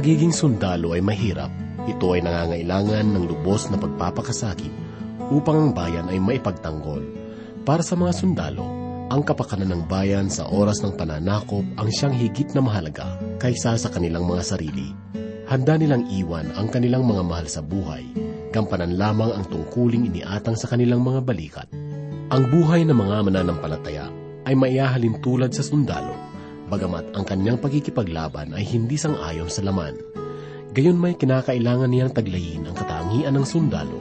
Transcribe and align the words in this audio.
pagiging 0.00 0.32
sundalo 0.32 0.96
ay 0.96 1.04
mahirap. 1.04 1.52
Ito 1.84 2.16
ay 2.16 2.24
nangangailangan 2.24 3.04
ng 3.04 3.24
lubos 3.28 3.68
na 3.68 3.76
pagpapakasakit 3.76 4.72
upang 5.28 5.60
ang 5.60 5.70
bayan 5.76 6.08
ay 6.08 6.16
maipagtanggol. 6.16 7.04
Para 7.68 7.84
sa 7.84 8.00
mga 8.00 8.16
sundalo, 8.16 8.64
ang 9.12 9.20
kapakanan 9.20 9.76
ng 9.76 9.82
bayan 9.92 10.32
sa 10.32 10.48
oras 10.48 10.80
ng 10.80 10.96
pananakop 10.96 11.68
ang 11.76 11.88
siyang 11.92 12.16
higit 12.16 12.48
na 12.56 12.64
mahalaga 12.64 13.20
kaysa 13.44 13.76
sa 13.76 13.92
kanilang 13.92 14.24
mga 14.24 14.56
sarili. 14.56 14.88
Handa 15.52 15.76
nilang 15.76 16.08
iwan 16.08 16.48
ang 16.56 16.72
kanilang 16.72 17.04
mga 17.04 17.20
mahal 17.20 17.44
sa 17.44 17.60
buhay, 17.60 18.00
gampanan 18.56 18.96
lamang 18.96 19.36
ang 19.36 19.44
tungkuling 19.52 20.08
iniatang 20.08 20.56
sa 20.56 20.64
kanilang 20.64 21.04
mga 21.04 21.20
balikat. 21.28 21.68
Ang 22.32 22.48
buhay 22.48 22.88
ng 22.88 22.96
mga 22.96 23.28
mananampalataya 23.28 24.08
ay 24.48 24.56
maiahalin 24.56 25.20
tulad 25.20 25.52
sa 25.52 25.60
sundalo, 25.60 26.29
bagamat 26.70 27.10
ang 27.18 27.26
kanyang 27.26 27.58
pagkikipaglaban 27.58 28.54
ay 28.54 28.62
hindi 28.62 28.94
sang-ayon 28.94 29.50
sa 29.50 29.66
laman. 29.66 29.98
Gayon 30.70 30.94
may 30.94 31.18
kinakailangan 31.18 31.90
niyang 31.90 32.14
taglayin 32.14 32.62
ang 32.62 32.78
katangian 32.78 33.34
ng 33.34 33.42
sundalo 33.42 33.98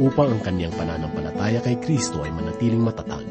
upang 0.00 0.32
ang 0.32 0.40
kanyang 0.40 0.72
pananampalataya 0.72 1.60
kay 1.60 1.76
Kristo 1.76 2.24
ay 2.24 2.32
manatiling 2.32 2.80
matatag. 2.80 3.28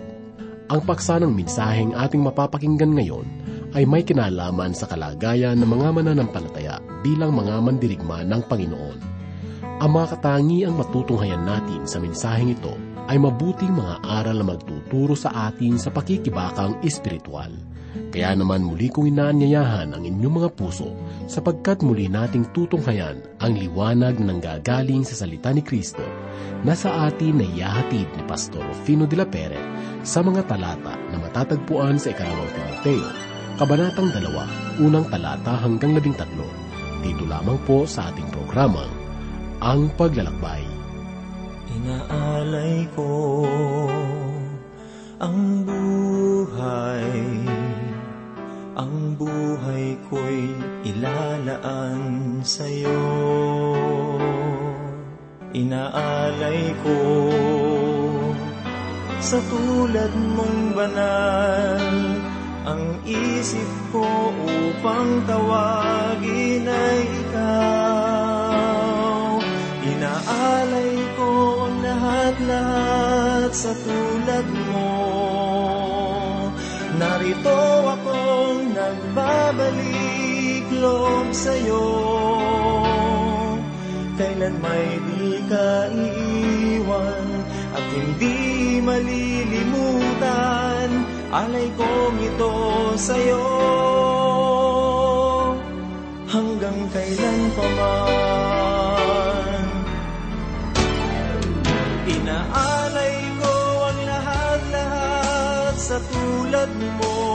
Ang 0.70 0.82
paksa 0.86 1.18
ng 1.18 1.34
minsaheng 1.34 1.98
ating 1.98 2.22
mapapakinggan 2.22 2.94
ngayon 2.94 3.26
ay 3.74 3.90
may 3.90 4.06
kinalaman 4.06 4.78
sa 4.78 4.86
kalagayan 4.86 5.58
ng 5.58 5.70
mga 5.70 5.88
mananampalataya 5.98 6.78
bilang 7.02 7.34
mga 7.34 7.58
mandirigma 7.58 8.22
ng 8.22 8.42
Panginoon. 8.46 9.00
Ang 9.82 9.92
mga 9.92 10.08
katangiang 10.16 10.78
matutunghayan 10.78 11.44
natin 11.44 11.84
sa 11.90 11.98
mensaheng 11.98 12.54
ito 12.54 12.78
ay 13.12 13.18
mabuting 13.18 13.74
mga 13.76 14.02
aral 14.06 14.40
na 14.40 14.46
magtuturo 14.46 15.14
sa 15.14 15.52
atin 15.52 15.76
sa 15.76 15.92
pakikibakang 15.92 16.80
espiritual. 16.82 17.52
Kaya 18.16 18.32
naman 18.36 18.64
muli 18.64 18.88
kong 18.88 19.12
inaanyayahan 19.12 19.92
ang 19.92 20.04
inyong 20.04 20.36
mga 20.40 20.50
puso 20.56 20.96
sapagkat 21.28 21.84
muli 21.84 22.08
nating 22.08 22.48
tutunghayan 22.56 23.20
ang 23.44 23.56
liwanag 23.56 24.20
ng 24.20 24.40
gagaling 24.40 25.04
sa 25.04 25.26
salita 25.26 25.52
ni 25.52 25.60
Kristo 25.60 26.04
na 26.64 26.76
sa 26.76 27.08
atin 27.12 27.40
na 27.40 27.46
iyahatid 27.46 28.08
ni 28.16 28.24
Pastor 28.24 28.64
Rufino 28.64 29.04
de 29.04 29.20
la 29.20 29.28
Pere 29.28 29.60
sa 30.06 30.22
mga 30.22 30.48
talata 30.48 30.96
na 31.12 31.18
matatagpuan 31.18 31.98
sa 31.98 32.14
ikalawang 32.14 32.52
Timoteo, 32.54 33.10
Kabanatang 33.58 34.10
2, 34.14 34.84
unang 34.86 35.08
talata 35.10 35.58
hanggang 35.60 35.98
13. 35.98 37.04
Dito 37.04 37.24
lamang 37.26 37.60
po 37.66 37.84
sa 37.90 38.12
ating 38.14 38.30
programang 38.32 38.92
Ang 39.60 39.90
Paglalakbay. 39.98 40.64
Inaalay 41.76 42.86
ko 42.94 43.10
ang 45.16 45.64
buhay 45.64 47.55
Ang 48.76 49.16
buhay 49.16 49.96
ko'y 50.12 50.52
ilalaan 50.84 52.44
sa'yo. 52.44 53.08
Inaalay 55.56 56.76
ko 56.84 57.00
sa 59.24 59.40
tulad 59.48 60.12
mong 60.36 60.76
banal 60.76 61.88
Ang 62.68 63.00
isip 63.08 63.72
ko 63.96 64.04
upang 64.44 65.24
tawagin 65.24 66.68
ay 66.68 67.00
ikaw. 67.24 68.20
Inaalay 69.86 70.98
ko 71.16 71.32
lahat-lahat 71.80 73.56
sa 73.56 73.72
tulad 73.72 74.48
mo. 74.74 74.92
Narito 77.00 77.75
nagbabalik 79.56 80.68
loob 80.84 81.32
sa'yo. 81.32 81.88
Kailan 84.16 84.56
may 84.64 84.96
di 85.12 85.44
ka 85.52 85.92
iiwan 85.92 87.28
At 87.76 87.84
hindi 87.92 88.80
malilimutan 88.80 90.88
Alay 91.36 91.68
kong 91.76 92.16
ito 92.24 92.52
sa'yo. 92.96 93.44
Hanggang 96.32 96.80
kailan 96.96 97.40
pa 97.56 97.66
man? 97.76 99.68
Inaalay 102.08 103.16
ko 103.40 103.56
ang 103.84 104.00
lahat-lahat 104.08 105.76
sa 105.76 105.98
tulad 106.08 106.72
mo 107.00 107.35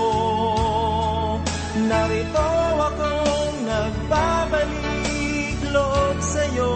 Narito 1.90 2.46
akong 2.86 3.66
nagbabalik 3.66 5.58
loob 5.74 6.16
sa'yo. 6.22 6.74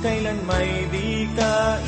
Kailan 0.00 0.40
may 0.48 0.88
di 0.88 1.28
ka 1.36 1.84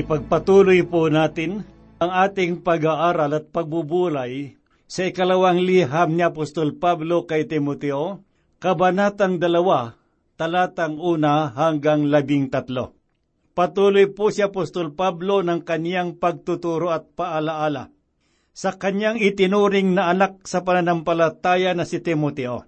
Ipagpatuloy 0.00 0.80
po 0.88 1.12
natin 1.12 1.60
ang 2.00 2.08
ating 2.08 2.64
pag-aaral 2.64 3.36
at 3.36 3.52
pagbubulay 3.52 4.56
sa 4.88 5.04
ikalawang 5.04 5.60
liham 5.60 6.16
ni 6.16 6.24
Apostol 6.24 6.72
Pablo 6.80 7.28
kay 7.28 7.44
Timoteo, 7.44 8.24
Kabanatang 8.56 9.36
dalawa, 9.36 9.92
talatang 10.40 10.96
una 10.96 11.52
hanggang 11.52 12.08
labing 12.08 12.48
tatlo. 12.48 12.96
Patuloy 13.52 14.08
po 14.08 14.32
si 14.32 14.40
Apostol 14.40 14.96
Pablo 14.96 15.44
ng 15.44 15.60
kaniyang 15.68 16.16
pagtuturo 16.16 16.88
at 16.88 17.12
paalaala 17.12 17.92
sa 18.56 18.72
kanyang 18.72 19.20
itinuring 19.20 19.92
na 19.92 20.08
anak 20.08 20.48
sa 20.48 20.64
pananampalataya 20.64 21.76
na 21.76 21.84
si 21.84 22.00
Timoteo. 22.00 22.64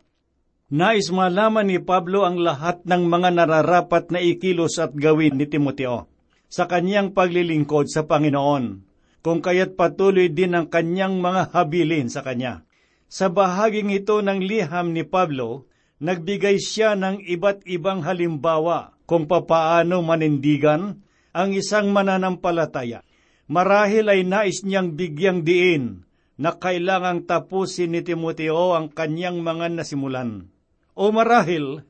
Nais 0.68 1.08
malaman 1.08 1.64
ni 1.64 1.80
Pablo 1.80 2.28
ang 2.28 2.36
lahat 2.36 2.84
ng 2.84 3.08
mga 3.08 3.40
nararapat 3.40 4.12
na 4.12 4.20
ikilos 4.20 4.76
at 4.76 4.92
gawin 4.92 5.40
ni 5.40 5.48
Timoteo 5.48 6.11
sa 6.52 6.68
kanyang 6.68 7.16
paglilingkod 7.16 7.88
sa 7.88 8.04
Panginoon, 8.04 8.84
kung 9.24 9.40
kaya't 9.40 9.72
patuloy 9.72 10.28
din 10.28 10.52
ang 10.52 10.68
kanyang 10.68 11.16
mga 11.16 11.48
habilin 11.56 12.12
sa 12.12 12.20
kanya. 12.20 12.68
Sa 13.08 13.32
bahaging 13.32 13.88
ito 13.88 14.20
ng 14.20 14.44
liham 14.44 14.92
ni 14.92 15.00
Pablo, 15.00 15.64
nagbigay 16.04 16.60
siya 16.60 16.92
ng 16.92 17.24
iba't 17.24 17.64
ibang 17.64 18.04
halimbawa 18.04 18.92
kung 19.08 19.24
papaano 19.24 20.04
manindigan 20.04 21.00
ang 21.32 21.56
isang 21.56 21.88
mananampalataya. 21.88 23.00
Marahil 23.48 24.12
ay 24.12 24.20
nais 24.28 24.60
niyang 24.60 24.92
bigyang 24.92 25.48
diin 25.48 26.04
na 26.36 26.52
kailangang 26.52 27.24
tapusin 27.24 27.96
ni 27.96 28.04
Timoteo 28.04 28.76
ang 28.76 28.92
kanyang 28.92 29.40
mga 29.40 29.72
nasimulan. 29.72 30.52
O 30.92 31.08
marahil 31.08 31.80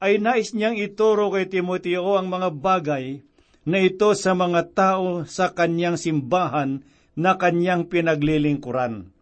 ay 0.00 0.20
nais 0.20 0.52
niyang 0.52 0.76
ituro 0.76 1.32
kay 1.32 1.48
Timoteo 1.48 2.20
ang 2.20 2.28
mga 2.28 2.48
bagay 2.56 3.24
na 3.70 3.78
ito 3.78 4.10
sa 4.18 4.34
mga 4.34 4.74
tao 4.74 5.22
sa 5.24 5.54
kanyang 5.54 5.94
simbahan 5.94 6.82
na 7.14 7.38
kanyang 7.38 7.86
pinaglilingkuran. 7.86 9.14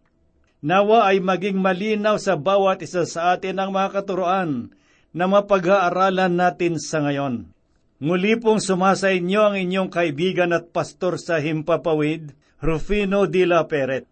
Nawa 0.59 1.07
ay 1.07 1.23
maging 1.23 1.61
malinaw 1.61 2.19
sa 2.19 2.35
bawat 2.35 2.83
isa 2.83 3.07
sa 3.07 3.37
atin 3.37 3.61
ang 3.61 3.71
mga 3.71 4.01
katuroan 4.01 4.75
na 5.15 5.25
mapag-aaralan 5.29 6.35
natin 6.35 6.75
sa 6.81 7.05
ngayon. 7.05 7.47
Muli 7.99 8.35
pong 8.39 8.59
sumasa 8.63 9.11
inyo 9.11 9.41
ang 9.43 9.55
inyong 9.55 9.91
kaibigan 9.91 10.55
at 10.55 10.71
pastor 10.71 11.19
sa 11.19 11.39
Himpapawid, 11.39 12.31
Rufino 12.59 13.27
de 13.27 13.43
la 13.47 13.67
Peret. 13.67 14.07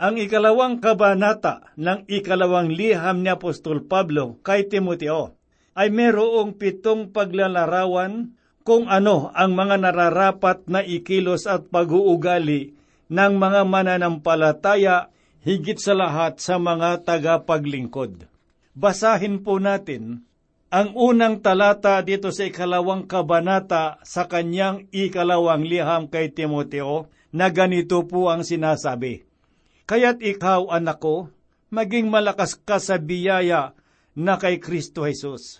Ang 0.00 0.16
ikalawang 0.18 0.80
kabanata 0.80 1.74
ng 1.76 2.08
ikalawang 2.08 2.72
liham 2.72 3.20
ni 3.20 3.30
Apostol 3.30 3.84
Pablo 3.84 4.40
kay 4.40 4.66
Timoteo 4.66 5.36
ay 5.76 5.92
merong 5.92 6.56
pitong 6.56 7.12
paglalarawan 7.12 8.34
kung 8.70 8.86
ano 8.86 9.34
ang 9.34 9.58
mga 9.58 9.82
nararapat 9.82 10.70
na 10.70 10.78
ikilos 10.86 11.50
at 11.50 11.66
pag-uugali 11.74 12.70
ng 13.10 13.32
mga 13.34 13.66
mananampalataya 13.66 15.10
higit 15.42 15.74
sa 15.82 15.98
lahat 15.98 16.38
sa 16.38 16.54
mga 16.62 17.02
tagapaglingkod. 17.02 18.30
Basahin 18.70 19.42
po 19.42 19.58
natin 19.58 20.22
ang 20.70 20.94
unang 20.94 21.42
talata 21.42 21.98
dito 22.06 22.30
sa 22.30 22.46
ikalawang 22.46 23.10
kabanata 23.10 23.98
sa 24.06 24.30
kanyang 24.30 24.86
ikalawang 24.94 25.66
liham 25.66 26.06
kay 26.06 26.30
Timoteo 26.30 27.10
na 27.34 27.50
ganito 27.50 28.06
po 28.06 28.30
ang 28.30 28.46
sinasabi. 28.46 29.26
Kaya't 29.90 30.22
ikaw, 30.22 30.70
anak 30.70 31.02
ko, 31.02 31.26
maging 31.74 32.06
malakas 32.06 32.54
ka 32.54 32.78
sa 32.78 33.02
biyaya 33.02 33.74
na 34.14 34.38
kay 34.38 34.62
Kristo 34.62 35.10
Jesus. 35.10 35.58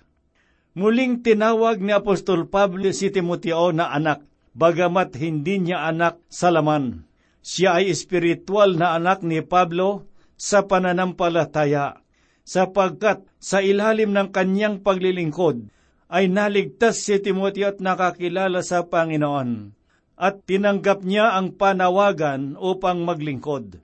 Muling 0.71 1.27
tinawag 1.27 1.83
ni 1.83 1.91
Apostol 1.91 2.47
Pablo 2.47 2.95
si 2.95 3.11
Timoteo 3.11 3.75
na 3.75 3.91
anak, 3.91 4.23
bagamat 4.55 5.19
hindi 5.19 5.59
niya 5.59 5.91
anak 5.91 6.23
sa 6.31 6.55
laman. 6.55 7.11
Siya 7.43 7.83
ay 7.83 7.91
espiritual 7.91 8.79
na 8.79 8.95
anak 8.95 9.27
ni 9.27 9.43
Pablo 9.43 10.07
sa 10.39 10.71
pananampalataya, 10.71 12.07
sapagkat 12.47 13.27
sa 13.43 13.59
ilalim 13.59 14.15
ng 14.15 14.31
kanyang 14.31 14.79
paglilingkod 14.87 15.67
ay 16.07 16.31
naligtas 16.31 17.03
si 17.03 17.19
Timoteo 17.19 17.75
at 17.75 17.83
nakakilala 17.83 18.63
sa 18.63 18.87
Panginoon, 18.87 19.75
at 20.15 20.47
tinanggap 20.47 21.03
niya 21.03 21.35
ang 21.35 21.59
panawagan 21.59 22.55
upang 22.55 23.03
maglingkod. 23.03 23.83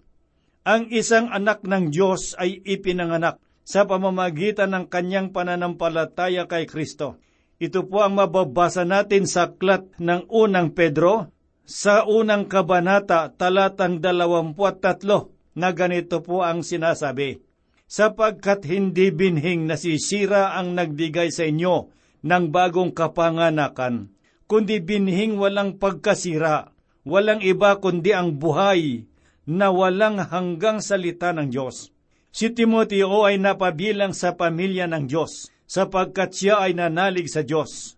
Ang 0.62 0.82
isang 0.94 1.34
anak 1.34 1.66
ng 1.66 1.90
Diyos 1.90 2.38
ay 2.38 2.62
ipinanganak 2.62 3.42
sa 3.66 3.82
pamamagitan 3.82 4.70
ng 4.70 4.86
kanyang 4.86 5.34
pananampalataya 5.34 6.46
kay 6.46 6.70
Kristo. 6.70 7.18
Ito 7.58 7.90
po 7.90 8.06
ang 8.06 8.14
mababasa 8.14 8.86
natin 8.86 9.26
sa 9.26 9.50
aklat 9.50 9.90
ng 9.98 10.30
unang 10.30 10.70
Pedro, 10.70 11.34
sa 11.66 12.06
unang 12.06 12.46
kabanata 12.46 13.34
talatang 13.34 13.98
dalawamput 13.98 14.78
tatlo 14.78 15.34
na 15.58 15.74
ganito 15.74 16.22
po 16.22 16.46
ang 16.46 16.62
sinasabi. 16.62 17.42
Sapagkat 17.90 18.62
hindi 18.70 19.10
binhing 19.10 19.66
nasisira 19.66 20.54
ang 20.54 20.78
nagbigay 20.78 21.34
sa 21.34 21.42
inyo 21.42 21.90
ng 22.22 22.44
bagong 22.54 22.94
kapanganakan, 22.94 24.14
kundi 24.46 24.78
binhing 24.78 25.42
walang 25.42 25.82
pagkasira, 25.82 26.70
walang 27.02 27.42
iba 27.42 27.82
kundi 27.82 28.14
ang 28.14 28.38
buhay 28.38 29.10
na 29.46 29.74
walang 29.74 30.22
hanggang 30.22 30.78
salita 30.78 31.34
ng 31.34 31.50
Diyos. 31.50 31.95
Si 32.36 32.52
Timoteo 32.52 33.24
ay 33.24 33.40
napabilang 33.40 34.12
sa 34.12 34.36
pamilya 34.36 34.84
ng 34.92 35.08
Diyos 35.08 35.48
sapagkat 35.64 36.36
siya 36.36 36.60
ay 36.60 36.76
nanalig 36.76 37.32
sa 37.32 37.40
Diyos. 37.40 37.96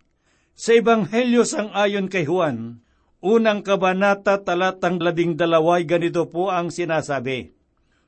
Sa 0.55 0.79
Ebanghelyo 0.79 1.43
sang 1.43 1.75
ayon 1.75 2.07
kay 2.07 2.23
Juan, 2.23 2.79
unang 3.19 3.67
kabanata 3.67 4.39
talatang 4.39 5.03
labing 5.03 5.35
dalaway 5.35 5.83
ganito 5.83 6.31
po 6.31 6.55
ang 6.55 6.71
sinasabi. 6.71 7.51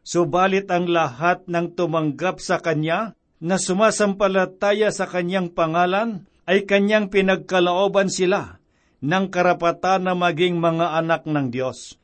Subalit 0.06 0.70
ang 0.70 0.86
lahat 0.86 1.50
ng 1.50 1.74
tumanggap 1.74 2.38
sa 2.38 2.62
Kanya 2.62 3.18
na 3.42 3.58
sumasampalataya 3.58 4.94
sa 4.94 5.10
Kanyang 5.10 5.50
pangalan 5.50 6.30
ay 6.46 6.62
Kanyang 6.62 7.10
pinagkalaoban 7.10 8.06
sila 8.06 8.62
ng 9.02 9.34
karapatan 9.34 10.06
na 10.06 10.14
maging 10.14 10.62
mga 10.62 10.94
anak 10.94 11.26
ng 11.26 11.50
Diyos. 11.50 11.98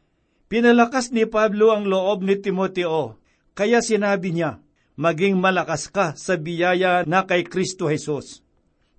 Pinalakas 0.50 1.14
ni 1.14 1.30
Pablo 1.30 1.70
ang 1.70 1.86
loob 1.86 2.26
ni 2.26 2.34
Timoteo, 2.42 3.22
kaya 3.56 3.80
sinabi 3.80 4.36
niya, 4.36 4.60
maging 5.00 5.40
malakas 5.40 5.88
ka 5.88 6.12
sa 6.12 6.36
biyaya 6.36 7.08
na 7.08 7.24
kay 7.24 7.48
Kristo 7.48 7.88
Jesus. 7.88 8.44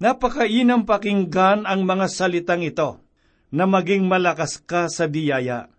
Napakainam 0.01 0.85
pakinggan 0.85 1.69
ang 1.69 1.85
mga 1.85 2.09
salitang 2.09 2.65
ito, 2.65 2.97
na 3.53 3.69
maging 3.69 4.09
malakas 4.09 4.57
ka 4.57 4.89
sa 4.89 5.05
biyaya. 5.05 5.69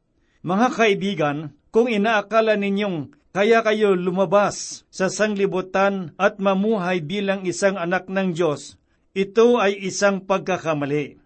Mga 0.46 0.69
kaibigan, 0.78 1.38
kung 1.75 1.90
inaakala 1.90 2.54
ninyong 2.54 3.12
kaya 3.34 3.60
kayo 3.66 3.92
lumabas 3.94 4.88
sa 4.88 5.12
sanglibutan 5.12 6.16
at 6.16 6.40
mamuhay 6.40 7.02
bilang 7.02 7.44
isang 7.44 7.76
anak 7.76 8.06
ng 8.06 8.34
Diyos, 8.34 8.80
ito 9.14 9.58
ay 9.58 9.75
isang 9.78 10.22
pagkakamali. 10.22 11.19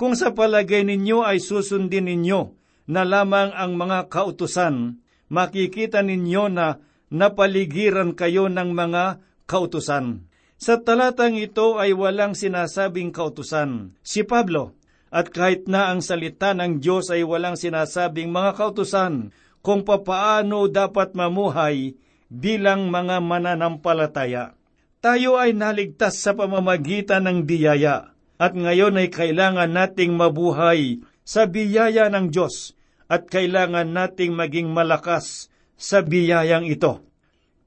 Kung 0.00 0.16
sa 0.16 0.32
palagay 0.32 0.86
ninyo 0.86 1.26
ay 1.26 1.42
susundin 1.42 2.08
ninyo 2.08 2.56
na 2.88 3.04
lamang 3.04 3.52
ang 3.52 3.76
mga 3.76 4.08
kautusan, 4.08 4.98
makikita 5.28 6.00
ninyo 6.00 6.44
na 6.48 6.80
napaligiran 7.10 8.14
kayo 8.14 8.46
ng 8.46 8.70
mga 8.72 9.20
kautusan. 9.50 10.30
Sa 10.60 10.78
talatang 10.78 11.36
ito 11.36 11.76
ay 11.76 11.92
walang 11.92 12.38
sinasabing 12.38 13.10
kautusan. 13.10 13.98
Si 14.00 14.22
Pablo, 14.22 14.78
at 15.10 15.34
kahit 15.34 15.66
na 15.66 15.90
ang 15.90 16.00
salita 16.00 16.54
ng 16.54 16.78
Diyos 16.78 17.10
ay 17.10 17.26
walang 17.26 17.58
sinasabing 17.58 18.30
mga 18.30 18.54
kautusan 18.54 19.34
kung 19.60 19.82
papaano 19.82 20.70
dapat 20.70 21.18
mamuhay 21.18 21.98
bilang 22.30 22.88
mga 22.88 23.18
mananampalataya. 23.18 24.54
Tayo 25.02 25.34
ay 25.34 25.56
naligtas 25.56 26.22
sa 26.22 26.36
pamamagitan 26.38 27.26
ng 27.26 27.42
biyaya 27.42 28.14
at 28.38 28.54
ngayon 28.54 29.02
ay 29.02 29.10
kailangan 29.10 29.74
nating 29.74 30.14
mabuhay 30.14 31.02
sa 31.26 31.50
biyaya 31.50 32.06
ng 32.06 32.30
Diyos 32.30 32.78
at 33.10 33.26
kailangan 33.26 33.90
nating 33.90 34.32
maging 34.38 34.70
malakas 34.70 35.50
sa 35.80 36.04
biyayang 36.04 36.68
ito. 36.68 37.00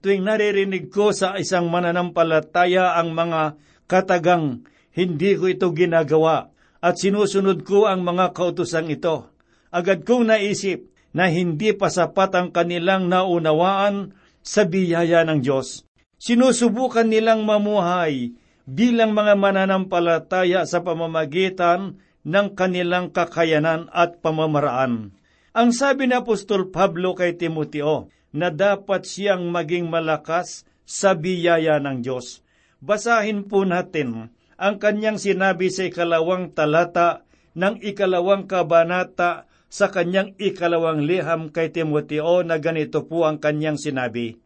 Tuwing 0.06 0.22
naririnig 0.22 0.94
ko 0.94 1.10
sa 1.10 1.34
isang 1.42 1.74
mananampalataya 1.74 2.94
ang 3.02 3.18
mga 3.18 3.58
katagang 3.90 4.62
hindi 4.94 5.34
ko 5.34 5.50
ito 5.50 5.74
ginagawa 5.74 6.54
at 6.78 7.02
sinusunod 7.02 7.66
ko 7.66 7.90
ang 7.90 8.06
mga 8.06 8.38
kautusang 8.38 8.94
ito, 8.94 9.34
agad 9.74 10.06
kong 10.06 10.30
naisip 10.30 10.94
na 11.16 11.32
hindi 11.32 11.74
pa 11.74 11.90
sapat 11.90 12.36
ang 12.38 12.50
kanilang 12.54 13.10
naunawaan 13.10 14.14
sa 14.44 14.68
biyaya 14.68 15.24
ng 15.26 15.40
Diyos. 15.42 15.88
Sinusubukan 16.20 17.08
nilang 17.08 17.48
mamuhay 17.48 18.36
bilang 18.68 19.16
mga 19.16 19.40
mananampalataya 19.40 20.68
sa 20.68 20.84
pamamagitan 20.84 22.04
ng 22.24 22.48
kanilang 22.56 23.12
kakayanan 23.12 23.88
at 23.92 24.20
pamamaraan. 24.20 25.16
Ang 25.54 25.70
sabi 25.70 26.10
ni 26.10 26.18
Apostol 26.18 26.74
Pablo 26.74 27.14
kay 27.14 27.38
Timoteo 27.38 28.10
na 28.34 28.50
dapat 28.50 29.06
siyang 29.06 29.54
maging 29.54 29.86
malakas 29.86 30.66
sa 30.82 31.14
biyaya 31.14 31.78
ng 31.78 32.02
Diyos. 32.02 32.42
Basahin 32.82 33.46
po 33.46 33.62
natin 33.62 34.34
ang 34.58 34.82
kanyang 34.82 35.22
sinabi 35.22 35.70
sa 35.70 35.86
ikalawang 35.86 36.58
talata 36.58 37.22
ng 37.54 37.86
ikalawang 37.86 38.50
kabanata 38.50 39.46
sa 39.70 39.94
kanyang 39.94 40.34
ikalawang 40.42 41.06
liham 41.06 41.54
kay 41.54 41.70
Timoteo 41.70 42.42
na 42.42 42.58
ganito 42.58 43.06
po 43.06 43.30
ang 43.30 43.38
kanyang 43.38 43.78
sinabi. 43.78 44.42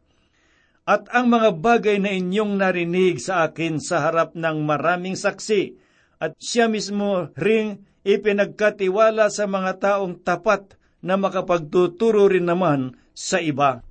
At 0.84 1.08
ang 1.16 1.32
mga 1.32 1.56
bagay 1.56 2.04
na 2.04 2.12
inyong 2.12 2.60
narinig 2.60 3.24
sa 3.24 3.48
akin 3.48 3.80
sa 3.80 4.04
harap 4.04 4.36
ng 4.36 4.60
maraming 4.60 5.16
saksi, 5.16 5.72
at 6.20 6.36
siya 6.36 6.68
mismo 6.68 7.32
ring 7.40 7.80
ipinagkatiwala 8.04 9.32
sa 9.32 9.48
mga 9.48 9.72
taong 9.80 10.20
tapat 10.20 10.76
na 11.02 11.16
makapagtuturo 11.16 12.30
rin 12.30 12.50
naman 12.50 12.98
sa 13.14 13.38
iba. 13.42 13.86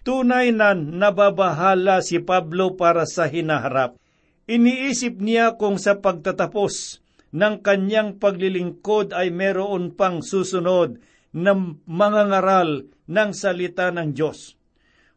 Tunay 0.00 0.56
na 0.56 0.72
nababahala 0.72 2.00
si 2.00 2.20
Pablo 2.24 2.76
para 2.76 3.04
sa 3.04 3.28
hinaharap. 3.28 4.00
Iniisip 4.48 5.20
niya 5.20 5.60
kung 5.60 5.76
sa 5.76 6.00
pagtatapos 6.00 7.04
ng 7.30 7.62
kanyang 7.62 8.18
paglilingkod 8.18 9.14
ay 9.14 9.30
meron 9.30 9.94
pang 9.94 10.24
susunod 10.24 10.98
na 11.30 11.54
mga 11.86 12.22
ngaral 12.32 12.90
ng 13.06 13.30
salita 13.30 13.94
ng 13.94 14.10
Diyos. 14.16 14.58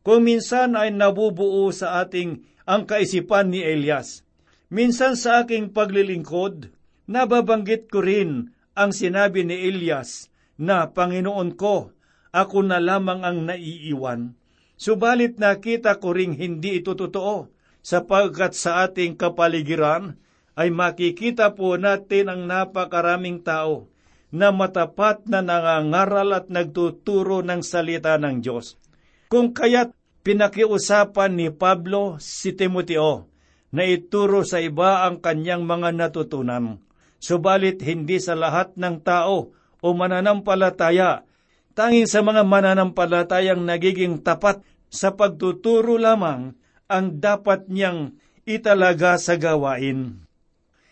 Kung 0.03 0.27
minsan 0.27 0.75
ay 0.77 0.93
nabubuo 0.93 1.71
sa 1.71 2.03
ating 2.03 2.43
ang 2.67 2.83
kaisipan 2.85 3.49
ni 3.49 3.63
Elias, 3.63 4.21
minsan 4.69 5.17
sa 5.17 5.41
aking 5.41 5.71
paglilingkod, 5.71 6.69
nababanggit 7.07 7.89
ko 7.89 8.03
rin 8.03 8.51
ang 8.75 8.91
sinabi 8.91 9.47
ni 9.47 9.57
Elias 9.63 10.32
na 10.57 10.89
Panginoon 10.89 11.57
ko, 11.57 11.93
ako 12.33 12.65
na 12.65 12.81
lamang 12.81 13.21
ang 13.21 13.45
naiiwan. 13.45 14.33
Subalit 14.73 15.37
nakita 15.37 16.01
ko 16.01 16.17
ring 16.17 16.33
hindi 16.33 16.81
ito 16.81 16.97
totoo, 16.97 17.49
sapagkat 17.83 18.57
sa 18.57 18.87
ating 18.89 19.19
kapaligiran 19.19 20.17
ay 20.53 20.69
makikita 20.69 21.53
po 21.53 21.77
natin 21.77 22.29
ang 22.29 22.41
napakaraming 22.45 23.41
tao 23.41 23.89
na 24.33 24.49
matapat 24.49 25.29
na 25.29 25.45
nangangaral 25.45 26.33
at 26.33 26.45
nagtuturo 26.49 27.45
ng 27.45 27.61
salita 27.61 28.17
ng 28.17 28.41
Diyos. 28.41 28.81
Kung 29.29 29.53
kaya't 29.53 29.93
pinakiusapan 30.25 31.37
ni 31.37 31.47
Pablo 31.53 32.17
si 32.17 32.55
Timoteo 32.55 33.29
na 33.69 33.83
ituro 33.85 34.41
sa 34.47 34.63
iba 34.63 35.05
ang 35.05 35.19
kanyang 35.19 35.67
mga 35.67 35.89
natutunan. 35.93 36.81
Subalit 37.19 37.81
hindi 37.83 38.17
sa 38.21 38.33
lahat 38.33 38.77
ng 38.77 39.01
tao 39.03 39.53
o 39.83 39.91
mananampalataya, 39.91 41.27
tanging 41.75 42.07
sa 42.07 42.23
mga 42.23 42.47
mananampalatayang 42.47 43.59
nagiging 43.59 44.23
tapat 44.23 44.63
sa 44.87 45.11
pagtuturo 45.11 45.99
lamang 45.99 46.55
ang 46.87 47.19
dapat 47.19 47.67
niyang 47.67 48.15
italaga 48.47 49.19
sa 49.19 49.35
gawain. 49.35 50.23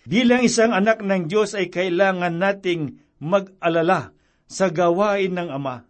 Bilang 0.03 0.43
isang 0.43 0.75
anak 0.75 0.99
ng 0.99 1.29
Diyos 1.31 1.55
ay 1.55 1.71
kailangan 1.71 2.35
nating 2.35 2.99
mag-alala 3.21 4.11
sa 4.49 4.67
gawain 4.73 5.31
ng 5.31 5.47
Ama. 5.53 5.85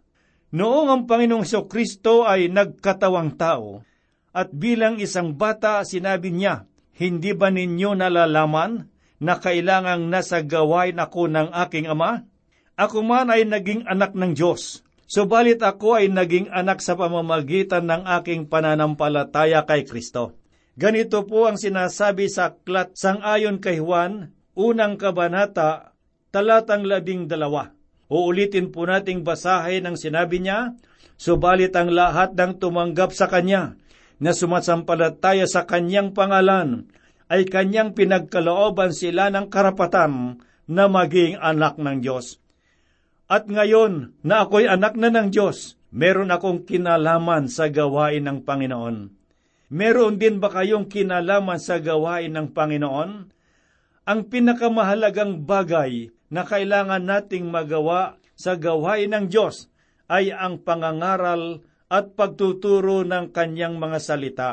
Noong 0.52 0.88
ang 0.92 1.02
Panginoong 1.08 1.48
Kristo 1.64 2.28
ay 2.28 2.52
nagkatawang 2.52 3.40
tao, 3.40 3.80
at 4.36 4.52
bilang 4.52 5.00
isang 5.00 5.32
bata 5.32 5.80
sinabi 5.82 6.28
niya, 6.28 6.68
Hindi 6.92 7.32
ba 7.32 7.48
ninyo 7.48 7.96
nalalaman 7.96 8.92
na 9.16 9.40
kailangang 9.40 10.12
nasa 10.12 10.44
gawain 10.44 11.00
ako 11.00 11.32
ng 11.32 11.48
aking 11.66 11.88
Ama? 11.88 12.28
Ako 12.82 13.06
man 13.06 13.30
ay 13.30 13.46
naging 13.46 13.86
anak 13.86 14.10
ng 14.18 14.34
Diyos, 14.34 14.82
subalit 15.06 15.62
ako 15.62 16.02
ay 16.02 16.10
naging 16.10 16.50
anak 16.50 16.82
sa 16.82 16.98
pamamagitan 16.98 17.86
ng 17.86 18.02
aking 18.18 18.50
pananampalataya 18.50 19.62
kay 19.62 19.86
Kristo. 19.86 20.34
Ganito 20.74 21.22
po 21.22 21.46
ang 21.46 21.54
sinasabi 21.54 22.26
sa 22.26 22.50
aklat 22.50 22.98
sangayon 22.98 23.62
kay 23.62 23.78
Juan, 23.78 24.34
unang 24.58 24.98
kabanata, 24.98 25.94
talatang 26.34 26.82
labing 26.82 27.30
dalawa. 27.30 27.70
Uulitin 28.10 28.74
po 28.74 28.82
nating 28.82 29.22
basahin 29.22 29.86
ang 29.86 29.94
sinabi 29.94 30.42
niya, 30.42 30.74
Subalit 31.14 31.78
ang 31.78 31.94
lahat 31.94 32.34
ng 32.34 32.58
tumanggap 32.58 33.14
sa 33.14 33.30
Kanya, 33.30 33.78
na 34.18 34.34
sumasampalataya 34.34 35.46
sa 35.46 35.70
Kanyang 35.70 36.18
pangalan, 36.18 36.90
ay 37.30 37.46
Kanyang 37.46 37.94
pinagkalooban 37.94 38.90
sila 38.90 39.30
ng 39.30 39.46
karapatan 39.54 40.42
na 40.66 40.90
maging 40.90 41.38
anak 41.38 41.78
ng 41.78 42.02
Diyos. 42.02 42.41
At 43.30 43.46
ngayon 43.46 44.18
na 44.26 44.46
ako'y 44.46 44.66
anak 44.66 44.98
na 44.98 45.10
ng 45.10 45.30
Diyos, 45.30 45.76
meron 45.92 46.32
akong 46.32 46.64
kinalaman 46.64 47.46
sa 47.46 47.68
gawain 47.68 48.24
ng 48.26 48.42
Panginoon. 48.42 48.96
Meron 49.72 50.20
din 50.20 50.36
ba 50.36 50.52
kayong 50.52 50.88
kinalaman 50.88 51.56
sa 51.56 51.80
gawain 51.80 52.32
ng 52.36 52.52
Panginoon? 52.52 53.10
Ang 54.02 54.20
pinakamahalagang 54.28 55.46
bagay 55.48 56.12
na 56.28 56.42
kailangan 56.44 57.04
nating 57.04 57.48
magawa 57.48 58.20
sa 58.36 58.58
gawain 58.58 59.12
ng 59.12 59.26
Diyos 59.30 59.70
ay 60.10 60.34
ang 60.34 60.60
pangangaral 60.60 61.64
at 61.92 62.16
pagtuturo 62.16 63.04
ng 63.04 63.30
kanyang 63.30 63.76
mga 63.76 63.98
salita. 64.00 64.50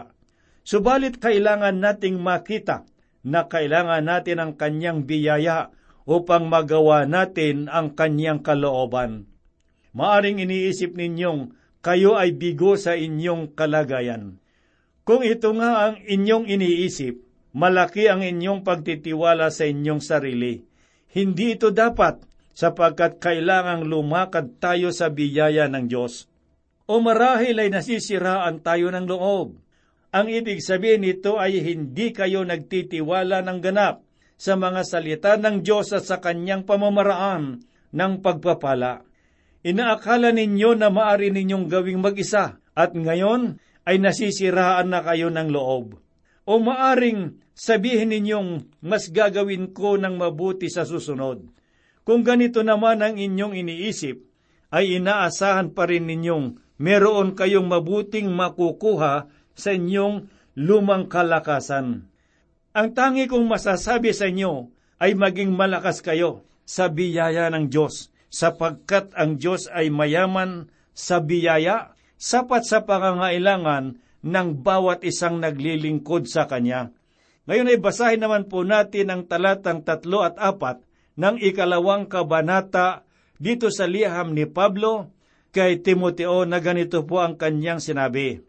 Subalit 0.64 1.18
kailangan 1.18 1.80
nating 1.80 2.20
makita 2.20 2.86
na 3.26 3.48
kailangan 3.48 4.04
natin 4.06 4.38
ang 4.40 4.52
kanyang 4.56 5.08
biyaya 5.08 5.72
upang 6.10 6.50
magawa 6.50 7.06
natin 7.06 7.70
ang 7.70 7.94
kanyang 7.94 8.42
kalooban. 8.42 9.30
Maaring 9.94 10.42
iniisip 10.42 10.98
ninyong 10.98 11.54
kayo 11.86 12.18
ay 12.18 12.34
bigo 12.34 12.74
sa 12.82 12.98
inyong 12.98 13.54
kalagayan. 13.54 14.42
Kung 15.06 15.22
ito 15.22 15.54
nga 15.54 15.86
ang 15.86 16.02
inyong 16.02 16.50
iniisip, 16.50 17.22
malaki 17.54 18.10
ang 18.10 18.26
inyong 18.26 18.66
pagtitiwala 18.66 19.54
sa 19.54 19.70
inyong 19.70 20.02
sarili. 20.02 20.66
Hindi 21.14 21.54
ito 21.54 21.70
dapat 21.70 22.26
sapagkat 22.58 23.22
kailangang 23.22 23.86
lumakad 23.86 24.58
tayo 24.58 24.90
sa 24.90 25.14
biyaya 25.14 25.70
ng 25.70 25.86
Diyos. 25.86 26.26
O 26.90 26.98
marahil 27.06 27.54
ay 27.62 27.70
nasisiraan 27.70 28.66
tayo 28.66 28.90
ng 28.90 29.06
loob. 29.06 29.62
Ang 30.10 30.28
ibig 30.34 30.66
sabihin 30.66 31.06
nito 31.06 31.38
ay 31.38 31.62
hindi 31.62 32.10
kayo 32.10 32.42
nagtitiwala 32.42 33.46
ng 33.46 33.62
ganap 33.62 34.09
sa 34.40 34.56
mga 34.56 34.82
salita 34.88 35.36
ng 35.36 35.60
Diyos 35.60 35.92
at 35.92 36.08
sa 36.08 36.24
kanyang 36.24 36.64
pamamaraan 36.64 37.60
ng 37.92 38.14
pagpapala. 38.24 39.04
Inaakala 39.68 40.32
ninyo 40.32 40.80
na 40.80 40.88
maari 40.88 41.36
ninyong 41.36 41.68
gawing 41.68 42.00
mag-isa 42.00 42.64
at 42.72 42.96
ngayon 42.96 43.60
ay 43.84 44.00
nasisiraan 44.00 44.88
na 44.88 45.04
kayo 45.04 45.28
ng 45.28 45.52
loob. 45.52 46.00
O 46.48 46.58
maaring 46.64 47.36
sabihin 47.52 48.16
ninyong 48.16 48.80
mas 48.80 49.12
gagawin 49.12 49.76
ko 49.76 50.00
ng 50.00 50.16
mabuti 50.16 50.72
sa 50.72 50.88
susunod. 50.88 51.44
Kung 52.08 52.24
ganito 52.24 52.64
naman 52.64 53.04
ang 53.04 53.20
inyong 53.20 53.54
iniisip, 53.60 54.24
ay 54.74 54.98
inaasahan 54.98 55.76
pa 55.76 55.86
rin 55.86 56.08
ninyong 56.08 56.58
meron 56.80 57.36
kayong 57.36 57.68
mabuting 57.68 58.32
makukuha 58.32 59.28
sa 59.54 59.70
inyong 59.76 60.32
lumang 60.56 61.06
kalakasan. 61.12 62.09
Ang 62.70 62.94
tangi 62.94 63.26
kong 63.26 63.50
masasabi 63.50 64.14
sa 64.14 64.30
inyo 64.30 64.70
ay 65.02 65.18
maging 65.18 65.58
malakas 65.58 66.06
kayo 66.06 66.46
sa 66.70 66.86
biyaya 66.86 67.50
ng 67.50 67.66
Diyos, 67.66 68.14
sapagkat 68.30 69.10
ang 69.18 69.42
Diyos 69.42 69.66
ay 69.74 69.90
mayaman 69.90 70.70
sa 70.94 71.18
biyaya, 71.18 71.98
sapat 72.22 72.70
sa 72.70 72.86
pangangailangan 72.86 73.98
ng 74.22 74.48
bawat 74.62 75.02
isang 75.02 75.42
naglilingkod 75.42 76.30
sa 76.30 76.46
Kanya. 76.46 76.94
Ngayon 77.50 77.74
ay 77.74 77.80
basahin 77.82 78.22
naman 78.22 78.46
po 78.46 78.62
natin 78.62 79.10
ang 79.10 79.26
talatang 79.26 79.82
tatlo 79.82 80.22
at 80.22 80.38
apat 80.38 80.86
ng 81.18 81.42
ikalawang 81.42 82.06
kabanata 82.06 83.02
dito 83.42 83.74
sa 83.74 83.90
liham 83.90 84.38
ni 84.38 84.46
Pablo 84.46 85.10
kay 85.50 85.82
Timoteo 85.82 86.46
na 86.46 86.62
ganito 86.62 87.02
po 87.02 87.26
ang 87.26 87.34
kanyang 87.34 87.82
sinabi. 87.82 88.46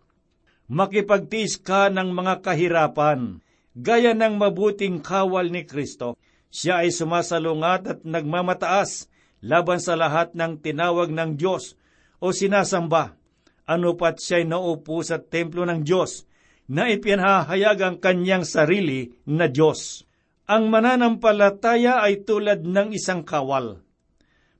Makipagtiis 0.68 1.56
ka 1.56 1.88
ng 1.88 2.12
mga 2.12 2.44
kahirapan, 2.44 3.40
gaya 3.80 4.12
ng 4.12 4.36
mabuting 4.36 5.00
kawal 5.00 5.48
ni 5.48 5.64
Kristo. 5.64 6.20
Siya 6.52 6.84
ay 6.84 6.92
sumasalungat 6.92 7.82
at 7.88 7.98
nagmamataas 8.04 9.08
laban 9.40 9.80
sa 9.80 9.96
lahat 9.96 10.36
ng 10.36 10.60
tinawag 10.60 11.08
ng 11.08 11.40
Diyos 11.40 11.80
o 12.20 12.30
sinasamba. 12.36 13.16
Ano 13.64 13.96
pat 13.96 14.20
siya'y 14.20 14.44
naupo 14.44 15.00
sa 15.00 15.22
templo 15.22 15.64
ng 15.64 15.86
Diyos 15.86 16.26
na 16.66 16.90
ipinahayag 16.90 17.78
ang 17.80 17.96
kanyang 18.02 18.44
sarili 18.44 19.14
na 19.24 19.46
Diyos. 19.46 20.04
Ang 20.50 20.68
mananampalataya 20.68 22.02
ay 22.02 22.26
tulad 22.26 22.66
ng 22.66 22.90
isang 22.90 23.22
kawal. 23.22 23.86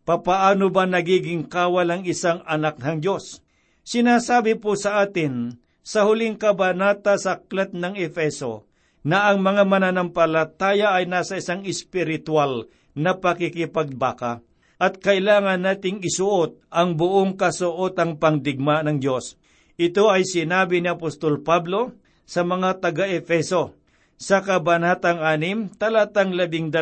Papaano 0.07 0.71
ba 0.71 0.87
nagiging 0.87 1.51
kawal 1.51 1.91
ang 1.91 2.03
isang 2.07 2.41
anak 2.47 2.79
ng 2.79 3.03
Diyos? 3.03 3.43
Sinasabi 3.83 4.55
po 4.63 4.79
sa 4.79 5.03
atin 5.03 5.59
sa 5.83 6.07
huling 6.07 6.39
kabanata 6.39 7.19
sa 7.19 7.43
aklat 7.43 7.75
ng 7.75 7.99
Efeso 7.99 8.70
na 9.07 9.33
ang 9.33 9.41
mga 9.41 9.65
mananampalataya 9.65 10.93
ay 10.97 11.09
nasa 11.09 11.41
isang 11.41 11.65
espiritual 11.65 12.69
na 12.93 13.17
pakikipagbaka 13.17 14.45
at 14.81 14.97
kailangan 14.97 15.61
nating 15.61 16.01
isuot 16.01 16.57
ang 16.73 16.97
buong 16.97 17.37
kasuotang 17.37 18.17
pangdigma 18.17 18.81
ng 18.81 18.97
Diyos. 18.97 19.37
Ito 19.77 20.09
ay 20.13 20.25
sinabi 20.25 20.81
ni 20.81 20.89
Apostol 20.89 21.41
Pablo 21.45 21.97
sa 22.25 22.45
mga 22.45 22.81
taga-Efeso 22.81 23.77
sa 24.21 24.45
kabanatang 24.45 25.21
6, 25.21 25.81
talatang 25.81 26.37
12 26.37 26.77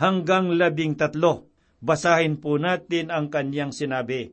hanggang 0.00 0.46
13. 0.52 1.44
Basahin 1.84 2.40
po 2.40 2.56
natin 2.56 3.12
ang 3.12 3.28
kanyang 3.28 3.76
sinabi. 3.76 4.32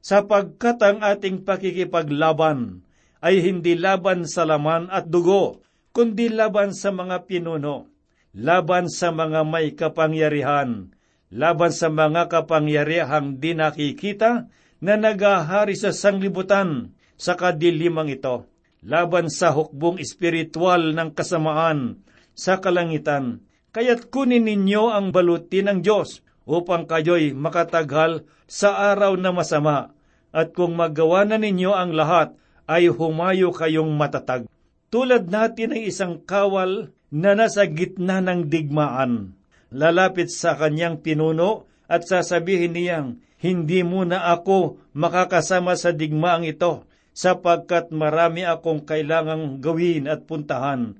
Sapagkat 0.00 0.80
ang 0.80 1.04
ating 1.04 1.44
pakikipaglaban 1.44 2.80
ay 3.20 3.44
hindi 3.44 3.76
laban 3.76 4.24
sa 4.24 4.48
laman 4.48 4.88
at 4.88 5.12
dugo, 5.12 5.60
kundi 5.96 6.28
laban 6.28 6.76
sa 6.76 6.92
mga 6.92 7.24
pinuno, 7.24 7.88
laban 8.36 8.92
sa 8.92 9.08
mga 9.16 9.48
may 9.48 9.72
kapangyarihan, 9.72 10.92
laban 11.32 11.72
sa 11.72 11.88
mga 11.88 12.28
kapangyarihang 12.28 13.40
di 13.40 13.56
nakikita 13.56 14.44
na 14.84 14.94
nagahari 15.00 15.72
sa 15.72 15.96
sanglibutan 15.96 16.92
sa 17.16 17.32
kadilimang 17.32 18.12
ito, 18.12 18.44
laban 18.84 19.32
sa 19.32 19.56
hukbong 19.56 19.96
espiritual 19.96 20.92
ng 20.92 21.16
kasamaan 21.16 22.04
sa 22.36 22.60
kalangitan. 22.60 23.40
Kaya't 23.72 24.12
kunin 24.12 24.44
ninyo 24.44 24.92
ang 24.92 25.16
baluti 25.16 25.64
ng 25.64 25.80
Diyos 25.80 26.20
upang 26.44 26.84
kayo'y 26.84 27.32
makatagal 27.32 28.28
sa 28.44 28.92
araw 28.92 29.16
na 29.16 29.32
masama, 29.32 29.96
at 30.28 30.52
kung 30.52 30.76
magawa 30.76 31.24
na 31.24 31.40
ninyo 31.40 31.72
ang 31.72 31.96
lahat, 31.96 32.36
ay 32.68 32.92
humayo 32.92 33.48
kayong 33.48 33.96
matatag. 33.96 34.44
Tulad 34.86 35.26
natin 35.26 35.74
ay 35.74 35.90
isang 35.90 36.22
kawal 36.22 36.94
na 37.10 37.34
nasa 37.34 37.66
gitna 37.66 38.22
ng 38.22 38.46
digmaan. 38.46 39.34
Lalapit 39.74 40.30
sa 40.30 40.54
kanyang 40.54 41.02
pinuno 41.02 41.66
at 41.90 42.06
sasabihin 42.06 42.74
niyang, 42.74 43.08
Hindi 43.36 43.82
muna 43.82 44.30
ako 44.32 44.80
makakasama 44.96 45.76
sa 45.76 45.92
digmaang 45.92 46.46
ito, 46.46 46.86
sapagkat 47.12 47.92
marami 47.92 48.46
akong 48.46 48.86
kailangang 48.86 49.58
gawin 49.60 50.08
at 50.08 50.24
puntahan. 50.24 50.96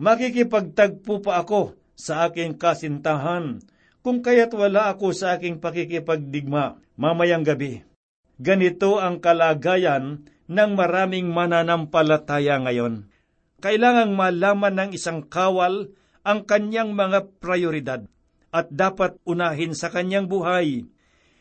Makikipagtagpo 0.00 1.22
pa 1.22 1.44
ako 1.44 1.76
sa 1.94 2.26
aking 2.28 2.58
kasintahan, 2.58 3.62
kung 4.00 4.24
kaya't 4.24 4.52
wala 4.56 4.92
ako 4.92 5.12
sa 5.12 5.36
aking 5.36 5.60
pakikipagdigma 5.62 6.80
mamayang 6.98 7.44
gabi. 7.44 7.84
Ganito 8.36 8.98
ang 8.98 9.20
kalagayan 9.20 10.26
ng 10.48 10.70
maraming 10.76 11.30
mananampalataya 11.30 12.60
ngayon 12.60 13.08
kailangang 13.66 14.14
malaman 14.14 14.78
ng 14.78 14.90
isang 14.94 15.26
kawal 15.26 15.90
ang 16.22 16.46
kanyang 16.46 16.94
mga 16.94 17.42
prioridad 17.42 18.06
at 18.54 18.70
dapat 18.70 19.18
unahin 19.26 19.74
sa 19.74 19.90
kanyang 19.90 20.30
buhay. 20.30 20.86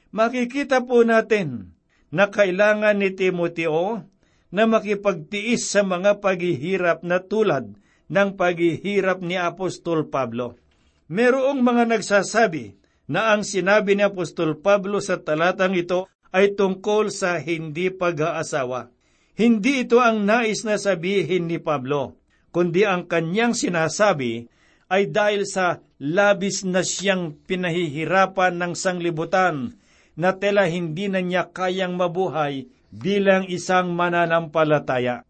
Makikita 0.09 0.81
po 0.81 1.05
natin 1.05 1.77
na 2.09 2.33
kailangan 2.33 2.97
ni 2.97 3.13
Timoteo 3.13 4.09
na 4.49 4.65
makipagtiis 4.65 5.69
sa 5.69 5.85
mga 5.85 6.17
paghihirap 6.17 7.05
na 7.05 7.21
tulad 7.21 7.77
ng 8.09 8.29
paghihirap 8.33 9.21
ni 9.21 9.37
Apostol 9.37 10.09
Pablo. 10.09 10.57
Merong 11.05 11.61
mga 11.61 11.93
nagsasabi 11.93 12.73
na 13.05 13.37
ang 13.37 13.45
sinabi 13.45 13.93
ni 13.93 14.01
Apostol 14.01 14.57
Pablo 14.57 14.97
sa 14.97 15.21
talatang 15.21 15.77
ito 15.77 16.09
ay 16.33 16.57
tungkol 16.57 17.13
sa 17.13 17.37
hindi 17.37 17.93
pag-aasawa. 17.93 18.94
Hindi 19.35 19.83
ito 19.83 19.99
ang 19.99 20.23
nais 20.23 20.63
na 20.63 20.79
sabihin 20.79 21.51
ni 21.51 21.59
Pablo, 21.59 22.15
kundi 22.55 22.87
ang 22.87 23.03
kanyang 23.03 23.51
sinasabi 23.51 24.47
ay 24.87 25.11
dahil 25.11 25.43
sa 25.43 25.83
labis 25.99 26.63
na 26.63 26.87
siyang 26.87 27.35
pinahihirapan 27.43 28.55
ng 28.55 28.73
sanglibutan 28.79 29.75
na 30.15 30.31
tela 30.39 30.63
hindi 30.71 31.11
na 31.11 31.19
niya 31.19 31.51
kayang 31.51 31.99
mabuhay 31.99 32.71
bilang 32.95 33.43
isang 33.51 33.91
mananampalataya. 33.91 35.27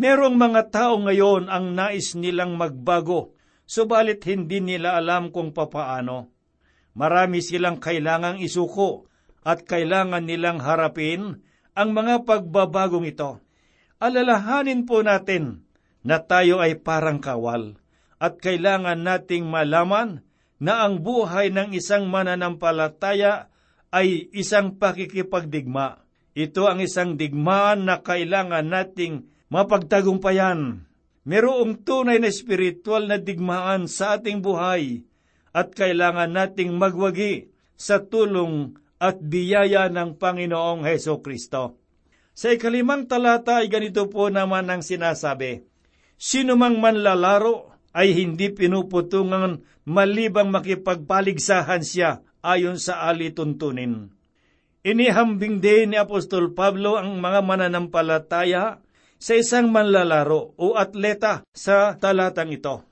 Merong 0.00 0.40
mga 0.40 0.72
tao 0.72 0.96
ngayon 1.04 1.52
ang 1.52 1.76
nais 1.76 2.16
nilang 2.16 2.56
magbago, 2.56 3.36
subalit 3.68 4.24
hindi 4.24 4.64
nila 4.64 4.96
alam 4.96 5.28
kung 5.28 5.52
papaano. 5.52 6.32
Marami 6.96 7.44
silang 7.44 7.76
kailangang 7.76 8.40
isuko 8.40 9.04
at 9.44 9.68
kailangan 9.68 10.24
nilang 10.24 10.64
harapin 10.64 11.44
ang 11.72 11.96
mga 11.96 12.28
pagbabagong 12.28 13.08
ito. 13.08 13.40
Alalahanin 14.02 14.84
po 14.84 15.00
natin 15.00 15.64
na 16.02 16.18
tayo 16.20 16.58
ay 16.58 16.76
parang 16.76 17.22
kawal 17.22 17.78
at 18.18 18.38
kailangan 18.38 19.02
nating 19.02 19.46
malaman 19.46 20.26
na 20.62 20.86
ang 20.86 21.02
buhay 21.02 21.50
ng 21.50 21.74
isang 21.74 22.06
mananampalataya 22.06 23.50
ay 23.90 24.30
isang 24.30 24.78
pakikipagdigma. 24.78 26.02
Ito 26.32 26.70
ang 26.70 26.80
isang 26.80 27.20
digmaan 27.20 27.84
na 27.84 28.00
kailangan 28.00 28.64
nating 28.64 29.28
mapagtagumpayan. 29.52 30.88
Merong 31.22 31.82
tunay 31.86 32.18
na 32.18 32.32
espiritual 32.32 33.06
na 33.06 33.20
digmaan 33.20 33.86
sa 33.86 34.18
ating 34.18 34.42
buhay 34.42 35.06
at 35.54 35.70
kailangan 35.76 36.32
nating 36.32 36.74
magwagi 36.74 37.52
sa 37.76 38.02
tulong 38.02 38.74
at 39.02 39.18
biyaya 39.18 39.90
ng 39.90 40.14
Panginoong 40.14 40.86
Heso 40.86 41.18
Kristo. 41.18 41.82
Sa 42.30 42.54
ikalimang 42.54 43.10
talata 43.10 43.58
ay 43.58 43.66
ganito 43.66 44.06
po 44.06 44.30
naman 44.30 44.70
ang 44.70 44.86
sinasabi, 44.86 45.66
Sino 46.14 46.54
mang 46.54 46.78
manlalaro 46.78 47.74
ay 47.90 48.14
hindi 48.14 48.54
pinuputungan 48.54 49.66
malibang 49.90 50.54
makipagpaligsahan 50.54 51.82
siya 51.82 52.22
ayon 52.46 52.78
sa 52.78 53.10
alituntunin. 53.10 54.14
Inihambing 54.86 55.58
din 55.58 55.94
ni 55.94 55.98
Apostol 55.98 56.54
Pablo 56.54 56.94
ang 56.94 57.18
mga 57.18 57.42
mananampalataya 57.42 58.82
sa 59.18 59.32
isang 59.34 59.70
manlalaro 59.70 60.54
o 60.58 60.74
atleta 60.78 61.46
sa 61.54 61.98
talatang 61.98 62.50
ito. 62.54 62.86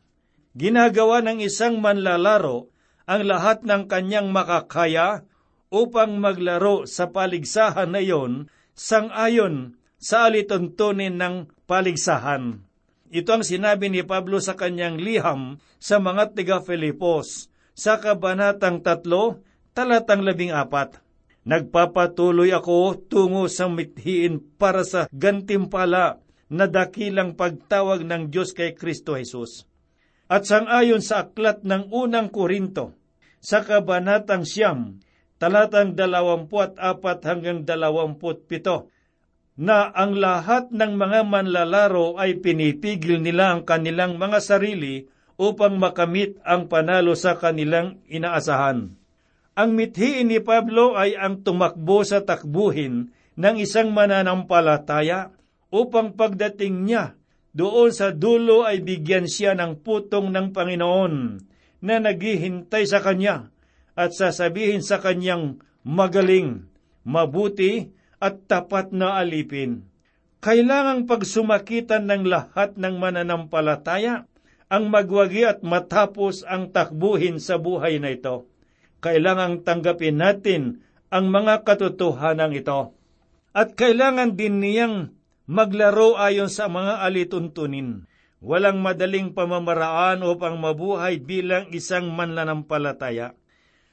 Ginagawa 0.54 1.22
ng 1.22 1.42
isang 1.42 1.78
manlalaro 1.78 2.70
ang 3.06 3.26
lahat 3.26 3.62
ng 3.66 3.90
kanyang 3.90 4.30
makakaya 4.30 5.26
upang 5.70 6.18
maglaro 6.18 6.84
sa 6.84 7.08
paligsahan 7.08 7.94
na 7.94 8.02
iyon 8.02 8.50
sangayon 8.74 9.78
sa 9.96 10.26
alituntunin 10.26 11.16
ng 11.16 11.48
paligsahan. 11.64 12.62
Ito 13.10 13.30
ang 13.40 13.44
sinabi 13.46 13.90
ni 13.90 14.06
Pablo 14.06 14.38
sa 14.38 14.54
kanyang 14.54 14.98
liham 14.98 15.58
sa 15.82 15.98
mga 15.98 16.34
tiga 16.34 16.58
Filipos 16.62 17.50
sa 17.74 17.98
Kabanatang 17.98 18.82
3, 18.86 19.74
talatang 19.74 20.22
14. 20.22 21.02
Nagpapatuloy 21.40 22.52
ako 22.52 23.00
tungo 23.08 23.48
sa 23.48 23.66
mithiin 23.66 24.38
para 24.60 24.84
sa 24.84 25.08
gantimpala 25.10 26.20
na 26.52 26.66
dakilang 26.68 27.34
pagtawag 27.34 28.04
ng 28.04 28.28
Diyos 28.28 28.52
kay 28.52 28.76
Kristo 28.76 29.16
Jesus. 29.16 29.64
At 30.30 30.46
sangayon 30.46 31.02
sa 31.02 31.26
aklat 31.26 31.66
ng 31.66 31.90
unang 31.90 32.30
Korinto, 32.30 32.94
sa 33.40 33.64
kabanatang 33.64 34.44
siyam, 34.44 35.00
talatang 35.40 35.96
dalawamput 35.96 36.76
apat 36.76 37.24
hanggang 37.24 37.64
dalawamput 37.64 38.44
pito, 38.44 38.92
na 39.56 39.88
ang 39.92 40.16
lahat 40.16 40.68
ng 40.68 40.96
mga 40.96 41.20
manlalaro 41.24 42.16
ay 42.20 42.40
pinipigil 42.40 43.20
nila 43.20 43.56
ang 43.56 43.64
kanilang 43.64 44.16
mga 44.20 44.38
sarili 44.40 45.04
upang 45.40 45.80
makamit 45.80 46.36
ang 46.44 46.68
panalo 46.68 47.16
sa 47.16 47.36
kanilang 47.36 48.00
inaasahan. 48.08 48.92
Ang 49.56 49.70
mithiin 49.76 50.32
ni 50.32 50.40
Pablo 50.40 50.96
ay 50.96 51.16
ang 51.16 51.44
tumakbo 51.44 52.04
sa 52.04 52.24
takbuhin 52.24 53.12
ng 53.36 53.56
isang 53.60 53.92
mananampalataya 53.92 55.32
upang 55.72 56.16
pagdating 56.16 56.88
niya 56.88 57.16
doon 57.50 57.90
sa 57.90 58.14
dulo 58.14 58.62
ay 58.64 58.80
bigyan 58.80 59.26
siya 59.26 59.58
ng 59.58 59.82
putong 59.82 60.30
ng 60.30 60.54
Panginoon 60.54 61.14
na 61.82 61.96
naghihintay 61.98 62.84
sa 62.88 63.02
kanya 63.02 63.50
at 64.00 64.16
sasabihin 64.16 64.80
sa 64.80 64.96
kanyang 64.96 65.60
magaling, 65.84 66.64
mabuti 67.04 67.92
at 68.16 68.48
tapat 68.48 68.96
na 68.96 69.20
alipin. 69.20 69.84
Kailangang 70.40 71.04
pagsumakitan 71.04 72.08
ng 72.08 72.24
lahat 72.24 72.80
ng 72.80 72.96
mananampalataya 72.96 74.24
ang 74.72 74.88
magwagi 74.88 75.44
at 75.44 75.60
matapos 75.60 76.48
ang 76.48 76.72
takbuhin 76.72 77.36
sa 77.36 77.60
buhay 77.60 78.00
na 78.00 78.16
ito 78.16 78.48
kailangang 79.00 79.64
tanggapin 79.64 80.20
natin 80.20 80.84
ang 81.08 81.32
mga 81.32 81.66
katotohanan 81.66 82.54
ito. 82.54 82.94
At 83.50 83.74
kailangan 83.74 84.38
din 84.38 84.62
niyang 84.62 85.10
maglaro 85.50 86.14
ayon 86.14 86.52
sa 86.52 86.70
mga 86.70 87.02
alituntunin. 87.02 88.06
Walang 88.40 88.80
madaling 88.80 89.34
pamamaraan 89.36 90.22
upang 90.24 90.56
mabuhay 90.56 91.18
bilang 91.20 91.68
isang 91.74 92.08
manlanampalataya. 92.14 93.36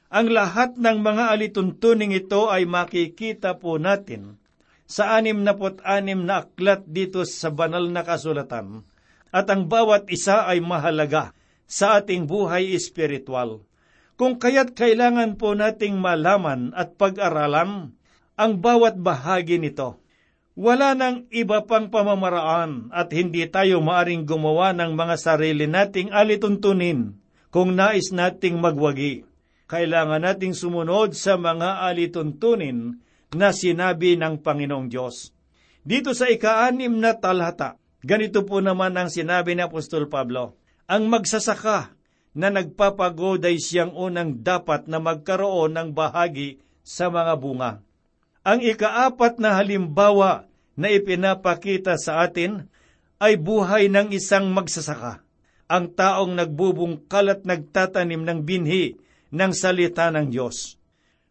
Ang 0.08 0.32
lahat 0.32 0.80
ng 0.80 1.04
mga 1.04 1.36
alituntuning 1.36 2.16
ito 2.16 2.48
ay 2.48 2.64
makikita 2.64 3.60
po 3.60 3.76
natin 3.76 4.40
sa 4.88 5.20
anim 5.20 5.44
na 5.44 5.52
anim 5.84 6.24
na 6.24 6.48
aklat 6.48 6.88
dito 6.88 7.28
sa 7.28 7.52
banal 7.52 7.92
na 7.92 8.00
kasulatan 8.00 8.88
at 9.28 9.46
ang 9.52 9.68
bawat 9.68 10.08
isa 10.08 10.48
ay 10.48 10.64
mahalaga 10.64 11.36
sa 11.68 12.00
ating 12.00 12.24
buhay 12.24 12.72
espiritual. 12.72 13.68
Kung 14.16 14.40
kaya't 14.40 14.72
kailangan 14.72 15.36
po 15.36 15.52
nating 15.52 16.00
malaman 16.00 16.72
at 16.72 16.96
pag-aralan 16.96 17.92
ang 18.32 18.52
bawat 18.64 18.96
bahagi 18.96 19.60
nito. 19.60 20.00
Wala 20.56 20.96
nang 20.96 21.28
iba 21.30 21.68
pang 21.68 21.92
pamamaraan 21.92 22.90
at 22.96 23.12
hindi 23.12 23.44
tayo 23.46 23.84
maaring 23.84 24.24
gumawa 24.24 24.72
ng 24.72 24.96
mga 24.96 25.16
sarili 25.20 25.68
nating 25.68 26.10
alituntunin 26.10 27.14
kung 27.52 27.76
nais 27.76 28.08
nating 28.10 28.56
magwagi. 28.56 29.27
Kailangan 29.68 30.24
nating 30.24 30.56
sumunod 30.56 31.12
sa 31.12 31.36
mga 31.36 31.84
alituntunin 31.84 33.04
na 33.36 33.52
sinabi 33.52 34.16
ng 34.16 34.40
Panginoong 34.40 34.88
Diyos. 34.88 35.36
Dito 35.84 36.16
sa 36.16 36.24
ikaanim 36.24 36.96
na 36.96 37.12
talata, 37.12 37.76
ganito 38.00 38.48
po 38.48 38.64
naman 38.64 38.96
ang 38.96 39.12
sinabi 39.12 39.52
ni 39.52 39.60
Apostol 39.60 40.08
Pablo, 40.08 40.56
Ang 40.88 41.12
magsasaka 41.12 41.92
na 42.32 42.48
nagpapagod 42.48 43.44
ay 43.44 43.60
siyang 43.60 43.92
unang 43.92 44.40
dapat 44.40 44.88
na 44.88 45.04
magkaroon 45.04 45.76
ng 45.76 45.88
bahagi 45.92 46.64
sa 46.80 47.12
mga 47.12 47.36
bunga. 47.36 47.84
Ang 48.48 48.64
ikaapat 48.64 49.36
na 49.36 49.52
halimbawa 49.52 50.48
na 50.80 50.88
ipinapakita 50.88 52.00
sa 52.00 52.24
atin 52.24 52.72
ay 53.20 53.36
buhay 53.36 53.92
ng 53.92 54.16
isang 54.16 54.48
magsasaka, 54.48 55.20
ang 55.68 55.92
taong 55.92 56.32
nagbubungkal 56.32 57.36
at 57.36 57.44
nagtatanim 57.44 58.24
ng 58.24 58.40
binhi 58.48 58.96
ng 59.32 59.52
salita 59.52 60.08
ng 60.12 60.28
Diyos. 60.32 60.78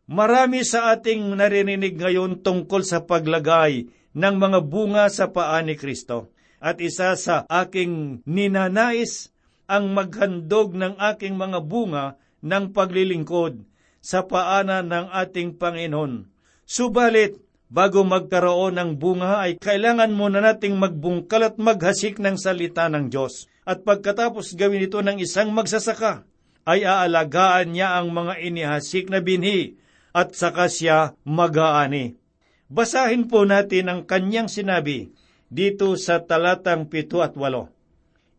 Marami 0.08 0.64
sa 0.64 0.96
ating 0.96 1.36
naririnig 1.36 2.00
ngayon 2.00 2.40
tungkol 2.40 2.88
sa 2.88 3.04
paglagay 3.04 3.92
ng 4.16 4.36
mga 4.40 4.60
bunga 4.64 5.06
sa 5.12 5.28
paa 5.30 5.60
ni 5.62 5.76
Kristo. 5.76 6.32
At 6.58 6.82
isa 6.82 7.14
sa 7.20 7.46
aking 7.46 8.24
ninanais 8.26 9.30
ang 9.70 9.94
maghandog 9.94 10.74
ng 10.74 10.96
aking 11.14 11.36
mga 11.38 11.60
bunga 11.62 12.06
ng 12.42 12.74
paglilingkod 12.74 13.62
sa 14.00 14.24
paanan 14.24 14.88
ng 14.88 15.06
ating 15.12 15.60
Panginoon. 15.60 16.26
Subalit, 16.64 17.38
bago 17.68 18.08
magkaroon 18.08 18.80
ng 18.80 18.92
bunga 18.96 19.44
ay 19.44 19.60
kailangan 19.60 20.16
muna 20.16 20.40
nating 20.40 20.80
magbungkal 20.80 21.44
at 21.44 21.56
maghasik 21.60 22.16
ng 22.18 22.40
salita 22.40 22.88
ng 22.88 23.12
Diyos. 23.12 23.52
At 23.68 23.84
pagkatapos 23.84 24.56
gawin 24.56 24.88
ito 24.88 25.04
ng 25.04 25.20
isang 25.20 25.52
magsasaka, 25.52 26.24
ay 26.67 26.84
aalagaan 26.84 27.71
niya 27.71 27.95
ang 27.95 28.12
mga 28.12 28.43
inihasik 28.43 29.08
na 29.08 29.23
binhi 29.23 29.80
at 30.12 30.36
saka 30.36 30.67
siya 30.67 31.15
mag-aani. 31.23 32.19
Basahin 32.67 33.32
po 33.32 33.47
natin 33.47 33.88
ang 33.88 34.01
kanyang 34.03 34.51
sinabi 34.51 35.15
dito 35.47 35.95
sa 35.95 36.19
talatang 36.19 36.91
pito 36.91 37.23
at 37.23 37.39
walo. 37.39 37.71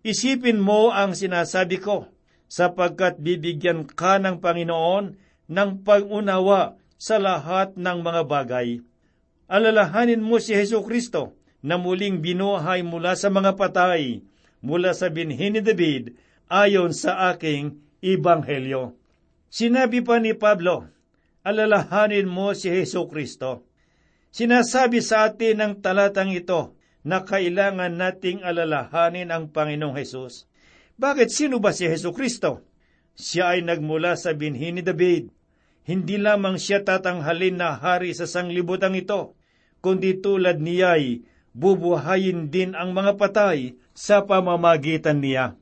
Isipin 0.05 0.61
mo 0.61 0.93
ang 0.93 1.17
sinasabi 1.17 1.81
ko, 1.81 2.13
sapagkat 2.49 3.17
bibigyan 3.21 3.89
ka 3.89 4.21
ng 4.21 4.45
Panginoon 4.45 5.17
ng 5.49 5.71
pag-unawa 5.81 6.77
sa 7.01 7.17
lahat 7.17 7.77
ng 7.81 7.99
mga 8.05 8.23
bagay. 8.29 8.69
Alalahanin 9.49 10.21
mo 10.21 10.37
si 10.37 10.53
Heso 10.53 10.85
Kristo 10.85 11.33
na 11.65 11.81
muling 11.81 12.21
binuhay 12.21 12.85
mula 12.85 13.17
sa 13.17 13.33
mga 13.33 13.57
patay, 13.57 14.21
mula 14.61 14.93
sa 14.93 15.09
binhi 15.09 15.49
ni 15.49 15.65
David, 15.65 16.13
ayon 16.53 16.93
sa 16.93 17.33
aking 17.33 17.88
Ibanghelyo. 18.05 18.95
Sinabi 19.49 20.05
pa 20.05 20.21
ni 20.23 20.37
Pablo, 20.37 20.87
alalahanin 21.43 22.29
mo 22.29 22.53
si 22.53 22.69
Heso 22.71 23.09
Kristo. 23.09 23.65
Sinasabi 24.29 25.01
sa 25.01 25.27
atin 25.27 25.59
ng 25.59 25.73
talatang 25.81 26.31
ito 26.31 26.77
na 27.01 27.25
kailangan 27.25 27.97
nating 27.97 28.45
alalahanin 28.45 29.33
ang 29.33 29.49
Panginoong 29.49 29.97
Hesus. 29.97 30.45
Bakit 31.01 31.33
sino 31.33 31.57
ba 31.59 31.73
si 31.73 31.89
Heso 31.89 32.13
Kristo? 32.13 32.67
Siya 33.17 33.57
ay 33.57 33.65
nagmula 33.65 34.15
sa 34.15 34.37
binhi 34.37 34.71
ni 34.71 34.85
David. 34.85 35.33
Hindi 35.89 36.21
lamang 36.21 36.61
siya 36.61 36.85
tatanghalin 36.85 37.57
na 37.57 37.75
hari 37.75 38.13
sa 38.13 38.29
sanglibutang 38.29 38.93
ito, 38.95 39.33
kundi 39.81 40.21
tulad 40.21 40.61
niya'y 40.61 41.25
bubuhayin 41.57 42.53
din 42.53 42.77
ang 42.77 42.93
mga 42.93 43.17
patay 43.17 43.81
sa 43.97 44.23
pamamagitan 44.23 45.25
niya. 45.25 45.57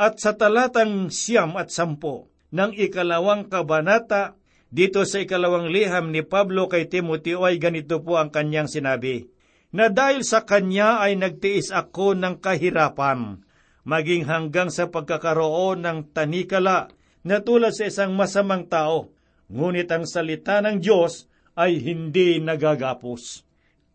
At 0.00 0.16
sa 0.16 0.32
talatang 0.32 1.12
siyam 1.12 1.60
at 1.60 1.68
sampo 1.68 2.32
ng 2.56 2.72
ikalawang 2.72 3.52
kabanata, 3.52 4.40
dito 4.72 5.04
sa 5.04 5.20
ikalawang 5.20 5.68
liham 5.68 6.08
ni 6.08 6.24
Pablo 6.24 6.72
kay 6.72 6.88
Timoteo 6.88 7.44
ay 7.44 7.60
ganito 7.60 8.00
po 8.00 8.16
ang 8.16 8.32
kanyang 8.32 8.64
sinabi, 8.64 9.28
na 9.76 9.92
dahil 9.92 10.24
sa 10.24 10.48
kanya 10.48 11.04
ay 11.04 11.20
nagtiis 11.20 11.68
ako 11.68 12.16
ng 12.16 12.40
kahirapan, 12.40 13.44
maging 13.84 14.24
hanggang 14.24 14.72
sa 14.72 14.88
pagkakaroon 14.88 15.84
ng 15.84 16.16
tanikala 16.16 16.88
na 17.20 17.44
tulad 17.44 17.76
sa 17.76 17.92
isang 17.92 18.16
masamang 18.16 18.72
tao, 18.72 19.12
ngunit 19.52 19.92
ang 19.92 20.08
salita 20.08 20.64
ng 20.64 20.80
Diyos 20.80 21.28
ay 21.60 21.76
hindi 21.76 22.40
nagagapos. 22.40 23.44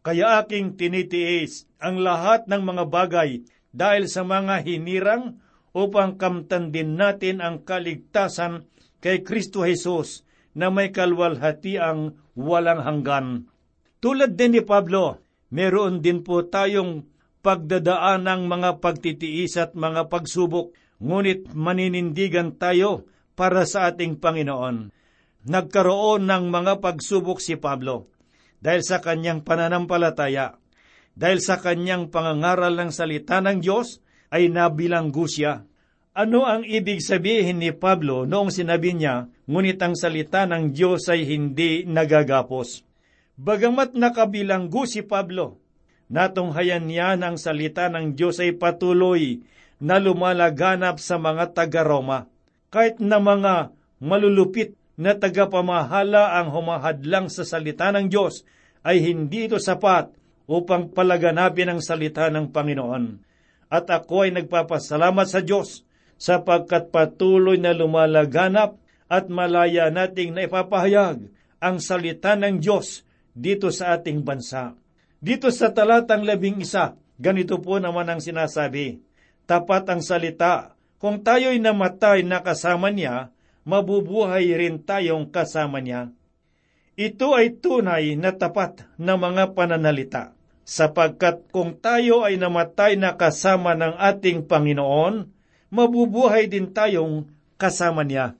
Kaya 0.05 0.37
aking 0.45 0.77
tinitiis 0.77 1.65
ang 1.81 1.97
lahat 1.97 2.45
ng 2.45 2.61
mga 2.61 2.83
bagay 2.93 3.41
dahil 3.73 4.05
sa 4.05 4.21
mga 4.21 4.61
hinirang 4.61 5.41
upang 5.75 6.15
kamtan 6.15 6.71
din 6.71 6.95
natin 6.95 7.43
ang 7.43 7.67
kaligtasan 7.67 8.63
kay 9.03 9.27
Kristo 9.27 9.67
Jesus 9.67 10.23
na 10.55 10.71
may 10.71 10.95
kalwalhatiang 10.95 12.15
walang 12.39 12.79
hanggan. 12.79 13.51
Tulad 13.99 14.39
din 14.39 14.55
ni 14.55 14.61
Pablo, 14.63 15.19
meron 15.51 15.99
din 15.99 16.23
po 16.23 16.47
tayong 16.47 17.03
pagdadaan 17.43 18.23
ng 18.23 18.41
mga 18.47 18.79
pagtitiis 18.79 19.59
at 19.59 19.75
mga 19.75 20.07
pagsubok, 20.07 20.71
ngunit 21.03 21.51
maninindigan 21.51 22.55
tayo 22.55 23.05
para 23.35 23.67
sa 23.67 23.91
ating 23.91 24.17
Panginoon. 24.23 24.95
Nagkaroon 25.45 26.25
ng 26.25 26.49
mga 26.49 26.79
pagsubok 26.79 27.43
si 27.43 27.59
Pablo 27.59 28.09
dahil 28.63 28.81
sa 28.81 29.03
kanyang 29.03 29.45
pananampalataya, 29.45 30.57
dahil 31.13 31.37
sa 31.43 31.61
kanyang 31.61 32.09
pangangaral 32.09 32.73
ng 32.73 32.89
salita 32.89 33.43
ng 33.43 33.61
Diyos, 33.61 34.01
ay 34.35 34.51
nabilanggo 34.51 35.23
siya. 35.31 35.63
Ano 36.11 36.43
ang 36.43 36.67
ibig 36.67 36.99
sabihin 36.99 37.63
ni 37.63 37.71
Pablo 37.71 38.27
noong 38.27 38.51
sinabi 38.51 38.91
niya, 38.91 39.31
ngunit 39.47 39.79
ang 39.79 39.95
salita 39.95 40.43
ng 40.43 40.75
Diyos 40.75 41.07
ay 41.07 41.23
hindi 41.23 41.87
nagagapos? 41.87 42.83
Bagamat 43.39 43.95
nakabilanggo 43.95 44.83
si 44.87 45.03
Pablo, 45.03 45.59
natunghayan 46.11 46.87
niya 46.87 47.15
ng 47.15 47.35
salita 47.39 47.87
ng 47.87 48.15
Diyos 48.15 48.39
ay 48.43 48.55
patuloy 48.55 49.43
na 49.79 49.99
lumalaganap 49.99 50.99
sa 51.03 51.19
mga 51.19 51.51
taga-Roma. 51.51 52.31
Kahit 52.71 52.99
na 53.03 53.19
mga 53.19 53.75
malulupit 53.99 54.75
na 54.95 55.15
tagapamahala 55.15 56.39
ang 56.39 56.51
humahadlang 56.55 57.27
sa 57.27 57.43
salita 57.43 57.91
ng 57.91 58.07
Diyos, 58.07 58.47
ay 58.87 59.03
hindi 59.03 59.51
ito 59.51 59.59
sapat 59.59 60.15
upang 60.47 60.95
palaganapin 60.95 61.75
ang 61.75 61.81
salita 61.83 62.31
ng 62.31 62.55
Panginoon. 62.55 63.34
At 63.69 63.89
ako 63.89 64.29
ay 64.29 64.31
nagpapasalamat 64.35 65.27
sa 65.27 65.41
Diyos 65.41 65.83
sapagkat 66.15 66.93
patuloy 66.93 67.59
na 67.59 67.75
lumalaganap 67.75 68.79
at 69.11 69.25
malaya 69.29 69.91
nating 69.91 70.33
naipapahayag 70.33 71.29
ang 71.59 71.77
salita 71.81 72.37
ng 72.37 72.61
Diyos 72.61 73.03
dito 73.35 73.73
sa 73.73 73.97
ating 73.97 74.21
bansa. 74.23 74.77
Dito 75.19 75.49
sa 75.49 75.73
talatang 75.73 76.21
labing 76.21 76.61
isa, 76.61 76.93
ganito 77.17 77.57
po 77.59 77.81
naman 77.81 78.07
ang 78.07 78.21
sinasabi, 78.21 79.01
Tapat 79.45 79.89
ang 79.89 80.01
salita, 80.01 80.77
kung 81.01 81.21
tayo'y 81.21 81.61
namatay 81.61 82.25
na 82.25 82.41
kasama 82.41 82.89
niya, 82.89 83.29
mabubuhay 83.65 84.53
rin 84.57 84.81
tayong 84.81 85.29
kasama 85.33 85.81
niya. 85.81 86.13
Ito 86.95 87.35
ay 87.35 87.59
tunay 87.59 88.15
na 88.15 88.31
tapat 88.31 88.87
na 88.95 89.19
mga 89.19 89.51
pananalita, 89.57 90.34
sapagkat 90.65 91.47
kung 91.53 91.77
tayo 91.77 92.25
ay 92.25 92.41
namatay 92.41 92.97
na 92.97 93.13
kasama 93.13 93.77
ng 93.77 93.95
ating 93.95 94.49
Panginoon, 94.49 95.29
mabubuhay 95.69 96.49
din 96.49 96.73
tayong 96.73 97.29
kasama 97.61 98.01
niya. 98.01 98.33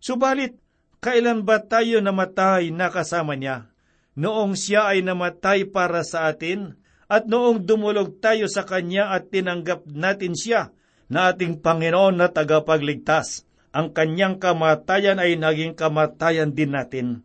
Subalit, 0.00 0.56
kailan 1.04 1.44
ba 1.44 1.60
tayo 1.60 2.00
namatay 2.00 2.72
na 2.72 2.88
kasama 2.88 3.36
niya? 3.36 3.68
Noong 4.16 4.56
siya 4.56 4.90
ay 4.90 5.04
namatay 5.04 5.68
para 5.68 6.00
sa 6.02 6.32
atin, 6.32 6.80
at 7.10 7.28
noong 7.28 7.68
dumulog 7.68 8.18
tayo 8.24 8.48
sa 8.48 8.64
Kanya 8.64 9.12
at 9.12 9.28
tinanggap 9.28 9.84
natin 9.86 10.32
siya 10.32 10.72
na 11.12 11.28
ating 11.30 11.60
Panginoon 11.60 12.16
na 12.16 12.32
tagapagligtas, 12.32 13.44
ang 13.70 13.92
Kanyang 13.92 14.40
kamatayan 14.40 15.20
ay 15.20 15.36
naging 15.36 15.76
kamatayan 15.76 16.56
din 16.56 16.72
natin 16.72 17.22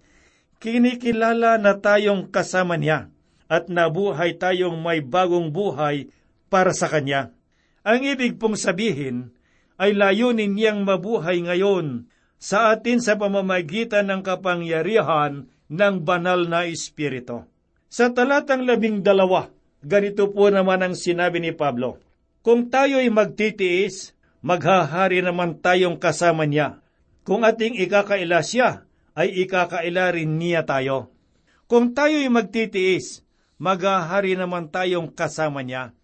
kinikilala 0.66 1.62
na 1.62 1.78
tayong 1.78 2.32
kasama 2.34 2.74
niya 2.80 3.14
at 3.46 3.70
nabuhay 3.70 4.38
tayong 4.38 4.82
may 4.82 5.02
bagong 5.02 5.54
buhay 5.54 6.10
para 6.50 6.74
sa 6.74 6.90
Kanya. 6.90 7.34
Ang 7.86 8.02
ibig 8.06 8.42
pong 8.42 8.58
sabihin 8.58 9.34
ay 9.78 9.94
layunin 9.94 10.56
niyang 10.56 10.82
mabuhay 10.82 11.44
ngayon 11.44 12.10
sa 12.42 12.74
atin 12.74 13.02
sa 13.02 13.18
pamamagitan 13.18 14.10
ng 14.10 14.22
kapangyarihan 14.26 15.50
ng 15.70 15.96
banal 16.06 16.46
na 16.46 16.70
Espiritu. 16.70 17.46
Sa 17.90 18.12
talatang 18.12 18.66
labing 18.66 19.02
dalawa, 19.02 19.50
ganito 19.82 20.30
po 20.30 20.50
naman 20.50 20.82
ang 20.82 20.96
sinabi 20.98 21.42
ni 21.42 21.54
Pablo, 21.54 22.02
Kung 22.46 22.70
tayo'y 22.70 23.10
magtitiis, 23.10 24.14
maghahari 24.46 25.26
naman 25.26 25.58
tayong 25.58 25.98
kasama 25.98 26.46
niya. 26.46 26.82
Kung 27.26 27.42
ating 27.42 27.82
ikakaila 27.82 28.46
siya, 28.46 28.86
ay 29.18 29.34
ikakaila 29.48 30.14
rin 30.14 30.38
niya 30.38 30.62
tayo. 30.62 31.10
Kung 31.66 31.98
tayo'y 31.98 32.30
magtitiis, 32.30 33.25
maghahari 33.62 34.36
naman 34.36 34.68
tayong 34.72 35.12
kasama 35.12 35.64
niya. 35.64 35.96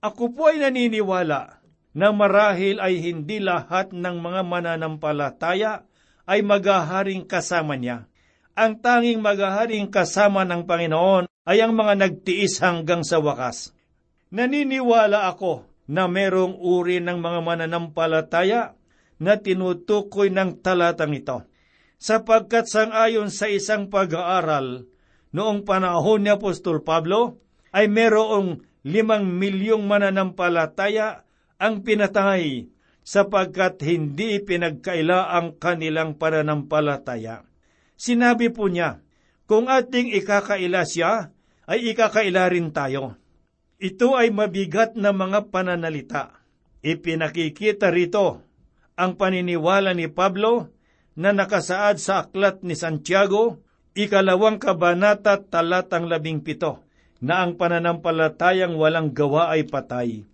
Ako 0.00 0.32
po 0.32 0.48
ay 0.48 0.62
naniniwala 0.62 1.60
na 1.92 2.08
marahil 2.14 2.78
ay 2.78 3.02
hindi 3.02 3.42
lahat 3.42 3.90
ng 3.90 4.16
mga 4.22 4.40
mananampalataya 4.46 5.84
ay 6.24 6.40
maghaharing 6.46 7.26
kasama 7.26 7.74
niya. 7.74 8.06
Ang 8.54 8.78
tanging 8.78 9.18
maghaharing 9.18 9.90
kasama 9.90 10.46
ng 10.46 10.64
Panginoon 10.64 11.26
ay 11.46 11.58
ang 11.64 11.74
mga 11.74 11.98
nagtiis 11.98 12.62
hanggang 12.62 13.02
sa 13.02 13.18
wakas. 13.18 13.74
Naniniwala 14.30 15.26
ako 15.26 15.66
na 15.90 16.06
merong 16.06 16.54
uri 16.62 17.02
ng 17.02 17.18
mga 17.18 17.40
mananampalataya 17.42 18.78
na 19.18 19.34
tinutukoy 19.36 20.30
ng 20.30 20.62
talatang 20.62 21.12
ito 21.12 21.42
sapagkat 22.00 22.70
sangayon 22.70 23.28
sa 23.28 23.50
isang 23.50 23.90
pag-aaral 23.92 24.86
noong 25.30 25.62
panahon 25.66 26.26
ni 26.26 26.30
Apostol 26.30 26.82
Pablo 26.82 27.42
ay 27.70 27.86
merong 27.86 28.62
limang 28.86 29.26
milyong 29.28 29.84
mananampalataya 29.86 31.22
ang 31.60 31.84
pinatay 31.84 32.72
sapagkat 33.04 33.82
hindi 33.84 34.40
pinagkaila 34.40 35.34
ang 35.34 35.56
kanilang 35.56 36.16
pananampalataya. 36.16 37.44
Sinabi 38.00 38.48
po 38.48 38.70
niya, 38.70 39.04
kung 39.44 39.66
ating 39.66 40.14
ikakaila 40.14 40.86
siya, 40.86 41.34
ay 41.66 41.90
ikakaila 41.92 42.48
rin 42.48 42.70
tayo. 42.70 43.18
Ito 43.82 44.14
ay 44.14 44.30
mabigat 44.30 44.94
na 44.94 45.10
mga 45.10 45.50
pananalita. 45.50 46.38
Ipinakikita 46.80 47.92
rito 47.92 48.46
ang 48.96 49.16
paniniwala 49.16 49.92
ni 49.96 50.08
Pablo 50.08 50.72
na 51.16 51.32
nakasaad 51.32 51.96
sa 52.00 52.24
aklat 52.24 52.64
ni 52.64 52.76
Santiago, 52.76 53.64
ikalawang 53.94 54.62
kabanata 54.62 55.42
talatang 55.42 56.06
labing 56.06 56.42
pito, 56.42 56.82
na 57.20 57.44
ang 57.44 57.54
pananampalatayang 57.60 58.74
walang 58.80 59.12
gawa 59.12 59.52
ay 59.52 59.68
patay. 59.68 60.24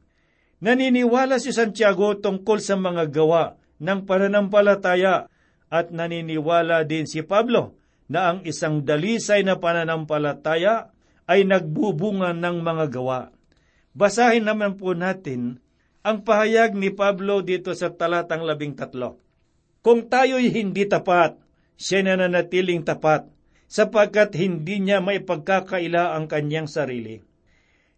Naniniwala 0.62 1.36
si 1.42 1.50
Santiago 1.52 2.16
tungkol 2.16 2.62
sa 2.62 2.78
mga 2.78 3.10
gawa 3.10 3.58
ng 3.82 4.08
pananampalataya 4.08 5.28
at 5.68 5.86
naniniwala 5.90 6.86
din 6.86 7.04
si 7.04 7.20
Pablo 7.26 7.76
na 8.06 8.32
ang 8.32 8.38
isang 8.46 8.86
dalisay 8.86 9.42
na 9.42 9.58
pananampalataya 9.58 10.94
ay 11.26 11.42
nagbubunga 11.42 12.30
ng 12.32 12.56
mga 12.62 12.86
gawa. 12.88 13.34
Basahin 13.92 14.46
naman 14.46 14.78
po 14.78 14.94
natin 14.94 15.58
ang 16.06 16.22
pahayag 16.22 16.78
ni 16.78 16.94
Pablo 16.94 17.42
dito 17.42 17.74
sa 17.74 17.90
talatang 17.90 18.46
labing 18.46 18.78
tatlo. 18.78 19.18
Kung 19.82 20.06
tayo'y 20.06 20.54
hindi 20.54 20.86
tapat, 20.86 21.34
siya 21.74 22.06
na 22.06 22.14
nanatiling 22.14 22.86
tapat, 22.86 23.26
sapagkat 23.66 24.34
hindi 24.38 24.78
niya 24.82 25.02
may 25.02 25.22
pagkakaila 25.22 26.14
ang 26.14 26.30
kanyang 26.30 26.70
sarili. 26.70 27.22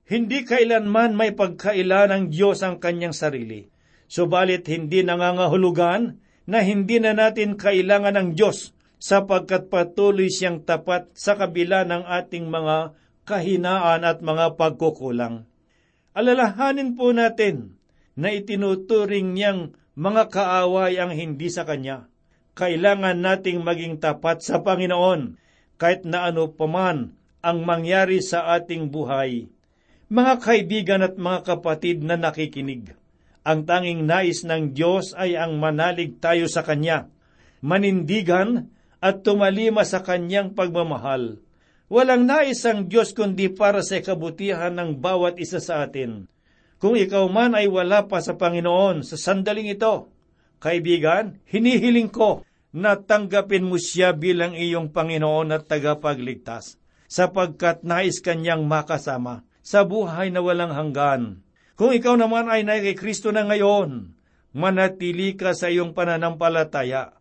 Hindi 0.08 0.44
kailanman 0.48 1.12
may 1.12 1.36
pagkaila 1.36 2.08
ng 2.08 2.32
Diyos 2.32 2.64
ang 2.64 2.80
kanyang 2.80 3.12
sarili, 3.12 3.68
subalit 4.08 4.64
hindi 4.64 5.04
nangangahulugan 5.04 6.16
na 6.48 6.64
hindi 6.64 6.96
na 6.96 7.12
natin 7.12 7.60
kailangan 7.60 8.16
ng 8.16 8.28
Diyos 8.32 8.72
sapagkat 8.98 9.68
patuloy 9.68 10.32
siyang 10.32 10.64
tapat 10.64 11.12
sa 11.12 11.36
kabila 11.36 11.84
ng 11.84 12.08
ating 12.08 12.48
mga 12.48 12.96
kahinaan 13.28 14.02
at 14.08 14.24
mga 14.24 14.56
pagkukulang. 14.56 15.44
Alalahanin 16.16 16.96
po 16.96 17.12
natin 17.12 17.78
na 18.18 18.32
itinuturing 18.32 19.36
niyang 19.36 19.76
mga 19.94 20.32
kaaway 20.32 20.98
ang 20.98 21.14
hindi 21.14 21.46
sa 21.52 21.62
Kanya. 21.68 22.10
Kailangan 22.58 23.22
nating 23.22 23.62
maging 23.62 24.02
tapat 24.02 24.42
sa 24.42 24.64
Panginoon 24.64 25.38
kahit 25.78 26.02
na 26.02 26.28
ano 26.28 26.50
paman 26.50 27.14
ang 27.38 27.58
mangyari 27.62 28.18
sa 28.18 28.50
ating 28.58 28.90
buhay. 28.90 29.46
Mga 30.10 30.34
kaibigan 30.42 31.00
at 31.06 31.14
mga 31.14 31.54
kapatid 31.54 32.02
na 32.02 32.18
nakikinig, 32.18 32.98
ang 33.46 33.64
tanging 33.64 34.04
nais 34.04 34.42
ng 34.42 34.74
Diyos 34.74 35.14
ay 35.14 35.38
ang 35.38 35.56
manalig 35.56 36.18
tayo 36.18 36.50
sa 36.50 36.66
Kanya, 36.66 37.06
manindigan 37.62 38.68
at 38.98 39.22
tumalima 39.22 39.86
sa 39.86 40.02
Kanyang 40.02 40.52
pagmamahal. 40.52 41.38
Walang 41.88 42.28
nais 42.28 42.60
ang 42.68 42.90
Diyos 42.90 43.16
kundi 43.16 43.48
para 43.48 43.80
sa 43.80 43.96
kabutihan 44.02 44.74
ng 44.76 45.00
bawat 45.00 45.40
isa 45.40 45.62
sa 45.62 45.86
atin. 45.88 46.28
Kung 46.76 46.94
ikaw 46.94 47.24
man 47.32 47.56
ay 47.56 47.70
wala 47.70 48.04
pa 48.04 48.20
sa 48.20 48.36
Panginoon 48.36 49.06
sa 49.06 49.16
sandaling 49.16 49.72
ito, 49.72 50.12
kaibigan, 50.60 51.40
hinihiling 51.48 52.10
ko 52.12 52.44
na 52.72 53.00
tanggapin 53.00 53.64
mo 53.64 53.80
siya 53.80 54.12
bilang 54.12 54.52
iyong 54.52 54.92
Panginoon 54.92 55.56
at 55.56 55.64
tagapagligtas, 55.68 56.76
sapagkat 57.08 57.80
nais 57.84 58.20
kanyang 58.20 58.68
makasama 58.68 59.44
sa 59.64 59.84
buhay 59.84 60.28
na 60.28 60.44
walang 60.44 60.72
hanggan. 60.72 61.40
Kung 61.78 61.94
ikaw 61.94 62.18
naman 62.18 62.50
ay 62.50 62.66
Kristo 62.98 63.30
na 63.30 63.46
ngayon, 63.46 64.12
manatili 64.56 65.38
ka 65.38 65.54
sa 65.54 65.70
iyong 65.70 65.94
pananampalataya. 65.94 67.14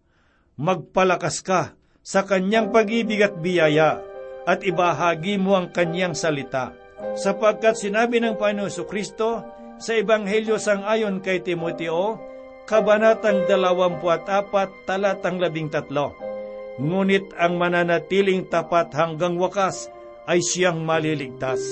Magpalakas 0.57 1.45
ka 1.45 1.77
sa 2.01 2.25
kanyang 2.25 2.73
pag-ibig 2.73 3.21
at 3.21 3.37
biyaya 3.37 4.01
at 4.47 4.65
ibahagi 4.65 5.37
mo 5.37 5.53
ang 5.53 5.69
kanyang 5.69 6.17
salita. 6.17 6.73
Sapagkat 7.13 7.77
sinabi 7.77 8.17
ng 8.17 8.39
Panginoon 8.41 8.73
Kristo 8.89 9.45
sa 9.77 9.91
Ebanghelyo 9.93 10.57
sang 10.57 10.81
ayon 10.81 11.21
kay 11.21 11.45
Timoteo, 11.45 12.17
Kabanatang 12.67 13.47
24, 13.47 14.83
talatang 14.83 15.39
13. 15.39 15.87
Ngunit 16.83 17.31
ang 17.39 17.55
mananatiling 17.55 18.43
tapat 18.43 18.91
hanggang 18.91 19.39
wakas 19.39 19.87
ay 20.27 20.43
siyang 20.43 20.83
maliligtas. 20.83 21.63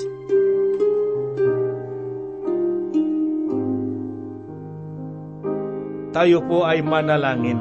Tayo 6.16 6.40
po 6.48 6.64
ay 6.64 6.80
manalangin. 6.80 7.60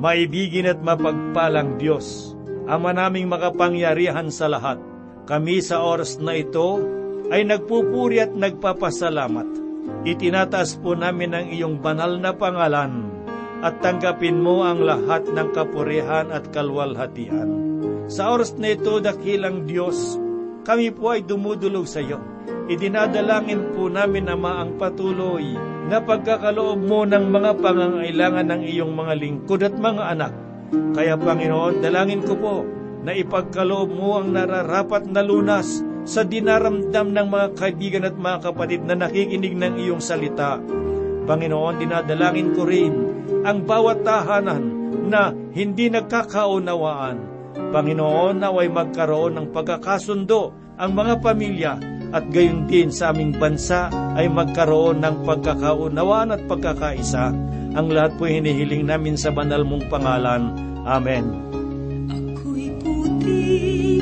Maibigin 0.00 0.72
at 0.72 0.80
mapagpalang 0.80 1.76
Diyos, 1.76 2.32
Ama 2.64 2.96
naming 2.96 3.28
makapangyarihan 3.28 4.32
sa 4.32 4.48
lahat, 4.48 4.80
kami 5.28 5.60
sa 5.60 5.84
oras 5.84 6.16
na 6.16 6.40
ito 6.40 6.80
ay 7.28 7.44
nagpupuri 7.44 8.24
at 8.24 8.32
nagpapasalamat 8.32 9.71
Itinataas 10.02 10.78
po 10.82 10.98
namin 10.98 11.34
ang 11.34 11.46
iyong 11.50 11.78
banal 11.78 12.18
na 12.18 12.34
pangalan 12.34 13.10
at 13.62 13.78
tanggapin 13.78 14.42
mo 14.42 14.66
ang 14.66 14.82
lahat 14.82 15.26
ng 15.30 15.54
kapurihan 15.54 16.34
at 16.34 16.50
kalwalhatian. 16.50 17.46
Sa 18.10 18.34
oras 18.34 18.58
na 18.58 18.74
ito, 18.74 18.98
dakilang 18.98 19.62
Diyos, 19.66 20.18
kami 20.66 20.90
po 20.90 21.14
ay 21.14 21.22
dumudulog 21.22 21.86
sa 21.86 22.02
iyo. 22.02 22.18
Idinadalangin 22.66 23.74
po 23.74 23.86
namin, 23.86 24.26
Ama, 24.26 24.66
ang 24.66 24.78
patuloy 24.78 25.54
na 25.86 26.02
pagkakaloob 26.02 26.82
mo 26.82 27.06
ng 27.06 27.30
mga 27.30 27.50
pangangailangan 27.62 28.46
ng 28.50 28.62
iyong 28.66 28.92
mga 28.94 29.14
lingkod 29.18 29.62
at 29.62 29.74
mga 29.74 30.04
anak. 30.18 30.32
Kaya, 30.94 31.14
Panginoon, 31.14 31.82
dalangin 31.82 32.22
ko 32.26 32.34
po 32.38 32.56
na 33.02 33.14
ipagkaloob 33.14 33.90
mo 33.90 34.18
ang 34.18 34.34
nararapat 34.34 35.06
na 35.10 35.22
lunas 35.22 35.82
sa 36.02 36.26
dinaramdam 36.26 37.14
ng 37.14 37.26
mga 37.30 37.46
kaibigan 37.54 38.06
at 38.06 38.16
mga 38.18 38.38
kapatid 38.50 38.82
na 38.82 38.98
nakikinig 38.98 39.54
ng 39.54 39.74
iyong 39.78 40.02
salita. 40.02 40.58
Panginoon, 41.22 41.78
dinadalangin 41.78 42.50
ko 42.54 42.66
rin 42.66 42.94
ang 43.46 43.62
bawat 43.62 44.02
tahanan 44.02 44.62
na 45.06 45.30
hindi 45.54 45.86
nagkakaunawaan. 45.86 47.16
Panginoon, 47.70 48.42
naway 48.42 48.66
magkaroon 48.66 49.38
ng 49.38 49.46
pagkakasundo 49.54 50.54
ang 50.74 50.90
mga 50.98 51.14
pamilya 51.22 51.72
at 52.12 52.28
gayon 52.28 52.68
din 52.68 52.92
sa 52.92 53.14
aming 53.14 53.32
bansa 53.38 53.88
ay 54.18 54.28
magkaroon 54.28 55.00
ng 55.00 55.24
pagkakaunawaan 55.24 56.34
at 56.34 56.42
pagkakaisa. 56.50 57.32
Ang 57.72 57.88
lahat 57.88 58.20
po 58.20 58.28
hinihiling 58.28 58.84
namin 58.84 59.16
sa 59.16 59.32
banal 59.32 59.64
mong 59.64 59.88
pangalan. 59.88 60.52
Amen. 60.84 61.24
Ako'y 62.12 62.68
putik 62.84 64.01